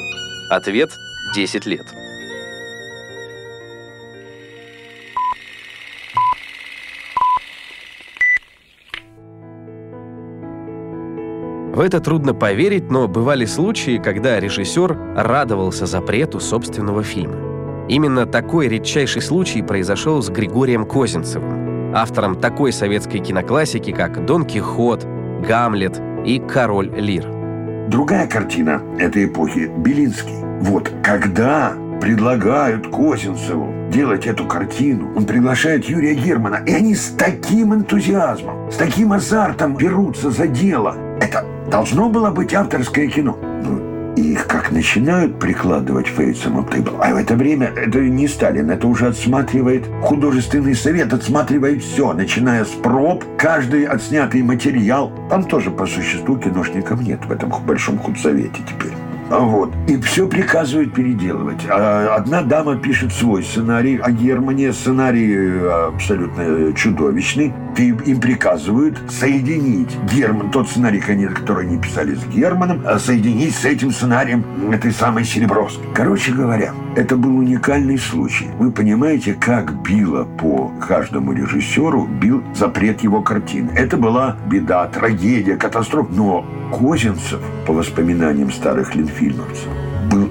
Ответ– 0.50 0.90
10 1.36 1.68
лет. 1.68 1.86
В 11.76 11.80
это 11.82 12.00
трудно 12.00 12.34
поверить, 12.34 12.90
но 12.90 13.08
бывали 13.08 13.46
случаи, 13.46 14.02
когда 14.04 14.40
режиссер 14.40 14.98
радовался 15.16 15.86
запрету 15.86 16.40
собственного 16.40 17.04
фильма. 17.04 17.47
Именно 17.89 18.26
такой 18.26 18.67
редчайший 18.67 19.21
случай 19.21 19.62
произошел 19.62 20.21
с 20.21 20.30
Григорием 20.30 20.86
Козинцевым, 20.86 21.95
автором 21.95 22.36
такой 22.36 22.73
советской 22.73 23.19
киноклассики, 23.19 23.91
как 23.91 24.26
«Дон 24.26 24.45
Кихот», 24.45 25.06
«Гамлет» 25.47 26.02
и 26.26 26.39
«Король 26.39 26.91
Лир». 26.93 27.26
Другая 27.88 28.28
картина 28.28 28.82
этой 29.00 29.26
эпохи– 29.26 29.71
Белинский. 29.78 30.36
Вот 30.60 30.91
когда 31.02 31.73
предлагают 32.02 32.88
Козинцеву 32.88 33.73
делать 33.89 34.28
эту 34.28 34.45
картину. 34.45 35.10
Он 35.15 35.26
приглашает 35.26 35.86
Юрия 35.86 36.13
Германа, 36.13 36.62
и 36.65 36.73
они 36.73 36.93
с 36.93 37.15
таким 37.17 37.73
энтузиазмом, 37.73 38.71
с 38.71 38.76
таким 38.76 39.13
азартом 39.13 39.76
берутся 39.76 40.30
за 40.30 40.47
дело. 40.47 40.95
Это 41.21 41.45
должно 41.71 42.10
было 42.10 42.32
быть 42.32 42.54
авторское 42.54 43.08
кино. 43.08 43.38
И 44.18 44.34
их 44.34 44.48
как 44.48 44.72
начинают 44.72 45.40
прикладывать 45.40 46.08
фейсом 46.08 46.68
Тейбл. 46.68 47.00
А 47.00 47.14
в 47.14 47.18
это 47.18 47.36
время 47.36 47.68
это 47.68 48.00
не 48.00 48.28
Сталин, 48.28 48.72
это 48.72 48.88
уже 48.88 49.10
отсматривает 49.10 49.86
художественный 50.02 50.74
совет, 50.74 51.14
отсматривает 51.14 51.84
все, 51.84 52.14
начиная 52.14 52.66
с 52.66 52.70
проб, 52.70 53.24
каждый 53.38 53.86
отснятый 53.86 54.42
материал. 54.42 55.12
Там 55.30 55.44
тоже 55.44 55.70
по 55.70 55.86
существу 55.86 56.36
киношников 56.36 57.00
нет 57.02 57.24
в 57.26 57.32
этом 57.32 57.54
большом 57.64 58.00
худсовете 58.00 58.60
теперь. 58.68 59.07
Вот. 59.30 59.74
И 59.88 59.98
все 59.98 60.28
приказывают 60.28 60.94
переделывать. 60.94 61.66
А 61.70 62.16
одна 62.16 62.42
дама 62.42 62.78
пишет 62.78 63.13
свой 63.13 63.44
сценарий, 63.44 64.00
а 64.02 64.12
Германия 64.12 64.72
сценарий 64.74 65.34
э, 65.36 65.90
абсолютно 65.94 66.74
чудовищный. 66.74 67.54
И 67.78 67.90
им 67.90 68.20
приказывают 68.20 69.00
соединить 69.10 69.96
Герман, 70.12 70.50
тот 70.50 70.68
сценарий, 70.68 71.00
который 71.00 71.68
они 71.68 71.78
писали 71.78 72.16
с 72.16 72.26
Германом, 72.26 72.82
а 72.86 72.98
соединить 72.98 73.56
с 73.56 73.66
этим 73.66 73.92
сценарием 73.92 74.44
этой 74.72 74.92
самой 74.92 75.26
Серебровской. 75.26 75.86
Короче 75.94 76.32
говоря, 76.32 76.74
это 76.96 77.16
был 77.16 77.38
уникальный 77.38 78.00
случай. 78.00 78.48
Вы 78.58 78.72
понимаете, 78.72 79.34
как 79.34 79.82
било 79.84 80.24
по 80.24 80.72
каждому 80.88 81.34
режиссеру, 81.34 82.08
бил 82.08 82.44
запрет 82.56 83.02
его 83.02 83.22
картины. 83.22 83.70
Это 83.76 83.98
была 83.98 84.38
беда, 84.48 84.88
трагедия, 84.88 85.56
катастрофа. 85.58 86.10
Но 86.12 86.46
Козинцев, 86.72 87.40
по 87.66 87.74
воспоминаниям 87.74 88.52
старых 88.52 88.96
ленфильмовцев, 88.96 89.68
был 90.12 90.30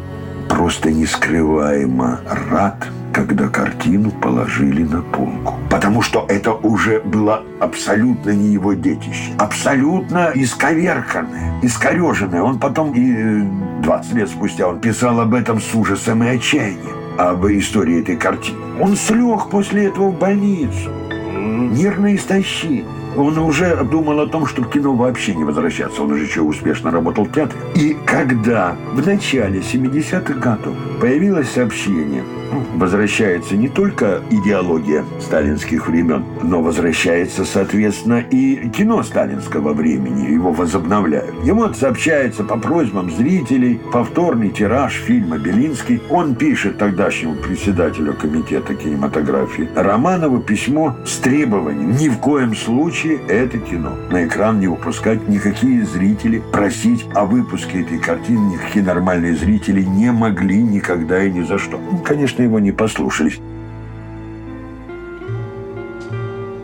просто 0.48 0.90
нескрываемо 0.90 2.20
рад, 2.50 2.86
когда 3.12 3.48
картину 3.48 4.10
положили 4.10 4.82
на 4.82 5.02
полку. 5.02 5.54
Потому 5.70 6.02
что 6.02 6.26
это 6.28 6.52
уже 6.52 7.00
было 7.00 7.42
абсолютно 7.60 8.30
не 8.30 8.48
его 8.48 8.74
детище. 8.74 9.32
Абсолютно 9.38 10.32
исковерканное, 10.34 11.60
искореженное. 11.62 12.42
Он 12.42 12.58
потом, 12.58 12.92
и 12.92 13.42
20 13.82 14.12
лет 14.14 14.28
спустя, 14.28 14.68
он 14.68 14.80
писал 14.80 15.20
об 15.20 15.34
этом 15.34 15.60
с 15.60 15.74
ужасом 15.74 16.22
и 16.24 16.28
отчаянием, 16.28 16.96
об 17.18 17.46
истории 17.46 18.00
этой 18.00 18.16
картины. 18.16 18.58
Он 18.80 18.96
слег 18.96 19.48
после 19.50 19.86
этого 19.86 20.10
в 20.10 20.18
больницу. 20.18 20.90
Нервное 21.70 22.16
истощение. 22.16 22.84
Он 23.16 23.38
уже 23.38 23.82
думал 23.84 24.20
о 24.20 24.26
том, 24.26 24.46
что 24.46 24.62
в 24.62 24.70
кино 24.70 24.92
вообще 24.92 25.34
не 25.34 25.44
возвращаться. 25.44 26.02
Он 26.02 26.12
уже 26.12 26.24
еще 26.24 26.42
успешно 26.42 26.90
работал 26.90 27.24
в 27.24 27.32
театре. 27.32 27.58
И 27.74 27.96
когда 28.04 28.76
в 28.92 29.06
начале 29.06 29.60
70-х 29.60 30.34
годов 30.34 30.74
появилось 31.00 31.50
сообщение 31.50 32.22
возвращается 32.74 33.56
не 33.56 33.68
только 33.68 34.22
идеология 34.30 35.04
сталинских 35.20 35.88
времен, 35.88 36.24
но 36.42 36.62
возвращается, 36.62 37.44
соответственно, 37.44 38.20
и 38.30 38.68
кино 38.68 39.02
сталинского 39.02 39.72
времени. 39.72 40.30
Его 40.30 40.52
возобновляют. 40.52 41.34
Ему 41.44 41.72
сообщается 41.74 42.44
по 42.44 42.56
просьбам 42.56 43.10
зрителей 43.10 43.80
повторный 43.92 44.50
тираж 44.50 44.94
фильма 44.94 45.38
«Белинский». 45.38 46.02
Он 46.10 46.34
пишет 46.34 46.78
тогдашнему 46.78 47.34
председателю 47.36 48.14
комитета 48.14 48.74
кинематографии 48.74 49.68
Романову 49.74 50.40
письмо 50.40 50.96
с 51.04 51.16
требованием 51.18 51.96
ни 51.96 52.08
в 52.08 52.18
коем 52.18 52.54
случае 52.54 53.18
это 53.28 53.58
кино 53.58 53.92
на 54.10 54.26
экран 54.26 54.60
не 54.60 54.68
выпускать, 54.68 55.28
никакие 55.28 55.84
зрители 55.84 56.42
просить 56.52 57.06
о 57.14 57.24
выпуске 57.24 57.82
этой 57.82 57.98
картины, 57.98 58.54
никакие 58.54 58.84
нормальные 58.84 59.36
зрители 59.36 59.82
не 59.82 60.12
могли 60.12 60.62
никогда 60.62 61.22
и 61.22 61.30
ни 61.30 61.42
за 61.42 61.58
что. 61.58 61.80
Конечно, 62.04 62.42
его 62.46 62.58
не 62.58 62.72
послушались. 62.72 63.40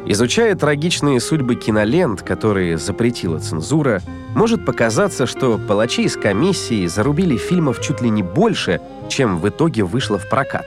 Изучая 0.04 0.54
трагичные 0.56 1.20
судьбы 1.20 1.54
кинолент, 1.54 2.22
которые 2.22 2.76
запретила 2.76 3.38
цензура, 3.38 4.02
может 4.34 4.64
показаться, 4.64 5.26
что 5.26 5.58
палачи 5.58 6.02
из 6.02 6.16
комиссии 6.16 6.86
зарубили 6.86 7.36
фильмов 7.36 7.80
чуть 7.80 8.02
ли 8.02 8.10
не 8.10 8.22
больше, 8.22 8.80
чем 9.08 9.38
в 9.38 9.48
итоге 9.48 9.84
вышло 9.84 10.18
в 10.18 10.28
прокат. 10.28 10.66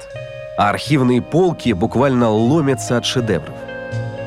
А 0.58 0.70
архивные 0.70 1.22
полки 1.22 1.74
буквально 1.74 2.30
ломятся 2.32 2.98
от 2.98 3.06
шедевров. 3.06 3.56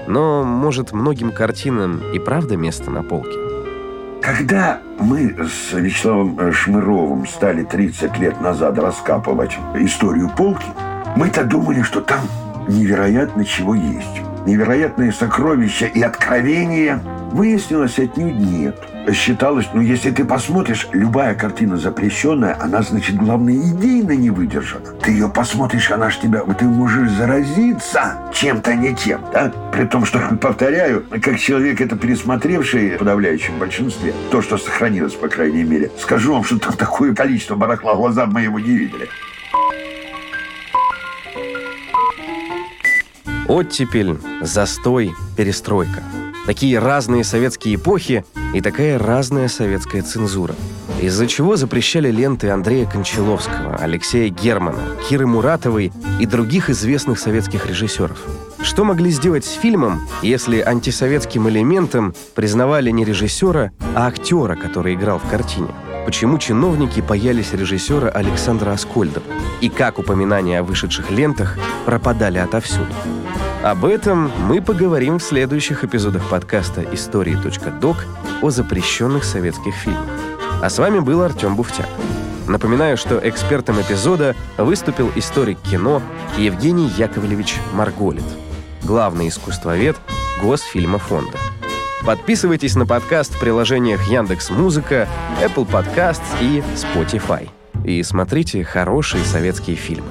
Но, 0.06 0.44
может, 0.44 0.92
многим 0.92 1.32
картинам 1.32 2.02
и 2.12 2.18
правда 2.18 2.56
место 2.56 2.90
на 2.90 3.02
полке? 3.02 3.47
Когда 4.28 4.80
мы 4.98 5.34
с 5.48 5.72
Вячеславом 5.72 6.52
Шмыровым 6.52 7.26
стали 7.26 7.64
30 7.64 8.18
лет 8.18 8.38
назад 8.42 8.78
раскапывать 8.78 9.56
историю 9.76 10.28
полки, 10.28 10.66
мы-то 11.16 11.44
думали, 11.44 11.80
что 11.80 12.02
там 12.02 12.20
невероятно 12.68 13.42
чего 13.46 13.74
есть. 13.74 14.20
Невероятные 14.44 15.12
сокровища 15.12 15.86
и 15.86 16.02
откровения. 16.02 17.00
Выяснилось, 17.32 17.98
отнюдь 17.98 18.38
нет. 18.38 18.76
Считалось, 19.12 19.66
ну, 19.72 19.80
если 19.80 20.10
ты 20.10 20.24
посмотришь, 20.24 20.88
любая 20.92 21.34
картина 21.34 21.76
запрещенная, 21.76 22.56
она, 22.60 22.82
значит, 22.82 23.16
главное, 23.16 23.54
идейно 23.54 24.12
не 24.12 24.30
выдержана. 24.30 24.92
Ты 25.02 25.12
ее 25.12 25.28
посмотришь, 25.28 25.90
она 25.90 26.10
ж 26.10 26.16
тебя... 26.18 26.40
Ты 26.58 26.64
можешь 26.66 27.10
заразиться 27.12 28.18
чем-то 28.34 28.74
не 28.74 28.94
тем, 28.94 29.20
да? 29.32 29.52
При 29.72 29.84
том, 29.84 30.04
что, 30.04 30.18
повторяю, 30.40 31.04
как 31.22 31.38
человек, 31.38 31.80
это 31.80 31.96
пересмотревший 31.96 32.96
в 32.96 32.98
подавляющем 32.98 33.58
большинстве, 33.58 34.12
то, 34.30 34.42
что 34.42 34.58
сохранилось, 34.58 35.14
по 35.14 35.28
крайней 35.28 35.62
мере, 35.62 35.90
скажу 35.98 36.34
вам, 36.34 36.44
что 36.44 36.58
там 36.58 36.74
такое 36.74 37.14
количество 37.14 37.54
барахла, 37.54 37.94
глаза 37.94 38.26
моего 38.26 38.58
не 38.58 38.76
видели. 38.76 39.08
Оттепель, 43.48 44.18
застой, 44.42 45.14
перестройка. 45.36 46.02
Такие 46.48 46.78
разные 46.78 47.24
советские 47.24 47.74
эпохи 47.74 48.24
и 48.54 48.62
такая 48.62 48.98
разная 48.98 49.48
советская 49.48 50.00
цензура. 50.00 50.54
Из-за 50.98 51.26
чего 51.26 51.56
запрещали 51.56 52.10
ленты 52.10 52.48
Андрея 52.48 52.86
Кончаловского, 52.86 53.76
Алексея 53.76 54.30
Германа, 54.30 54.80
Киры 55.06 55.26
Муратовой 55.26 55.92
и 56.18 56.24
других 56.24 56.70
известных 56.70 57.18
советских 57.18 57.66
режиссеров. 57.66 58.18
Что 58.62 58.84
могли 58.84 59.10
сделать 59.10 59.44
с 59.44 59.52
фильмом, 59.52 60.08
если 60.22 60.60
антисоветским 60.60 61.50
элементом 61.50 62.14
признавали 62.34 62.90
не 62.92 63.04
режиссера, 63.04 63.70
а 63.94 64.06
актера, 64.06 64.56
который 64.56 64.94
играл 64.94 65.18
в 65.18 65.28
картине? 65.28 65.68
Почему 66.08 66.38
чиновники 66.38 67.00
боялись 67.00 67.52
режиссера 67.52 68.08
Александра 68.08 68.70
Аскольдова? 68.70 69.26
И 69.60 69.68
как 69.68 69.98
упоминания 69.98 70.60
о 70.60 70.62
вышедших 70.62 71.10
лентах 71.10 71.58
пропадали 71.84 72.38
отовсюду? 72.38 72.94
Об 73.62 73.84
этом 73.84 74.32
мы 74.46 74.62
поговорим 74.62 75.18
в 75.18 75.22
следующих 75.22 75.84
эпизодах 75.84 76.26
подкаста 76.30 76.82
«Истории.док» 76.94 78.06
о 78.40 78.48
запрещенных 78.48 79.22
советских 79.22 79.74
фильмах. 79.74 80.08
А 80.62 80.70
с 80.70 80.78
вами 80.78 80.98
был 81.00 81.20
Артем 81.20 81.56
Буфтяк. 81.56 81.90
Напоминаю, 82.46 82.96
что 82.96 83.20
экспертом 83.22 83.78
эпизода 83.78 84.34
выступил 84.56 85.12
историк 85.14 85.60
кино 85.60 86.00
Евгений 86.38 86.90
Яковлевич 86.96 87.56
Марголит, 87.74 88.24
главный 88.82 89.28
искусствовед 89.28 89.98
Госфильма 90.42 90.98
фонда. 90.98 91.36
Подписывайтесь 92.04 92.76
на 92.76 92.86
подкаст 92.86 93.34
в 93.34 93.40
приложениях 93.40 94.08
Яндекс 94.08 94.50
Музыка, 94.50 95.08
Apple 95.42 95.68
Podcasts 95.68 96.22
и 96.40 96.62
Spotify. 96.74 97.48
И 97.84 98.02
смотрите 98.02 98.64
хорошие 98.64 99.24
советские 99.24 99.76
фильмы. 99.76 100.08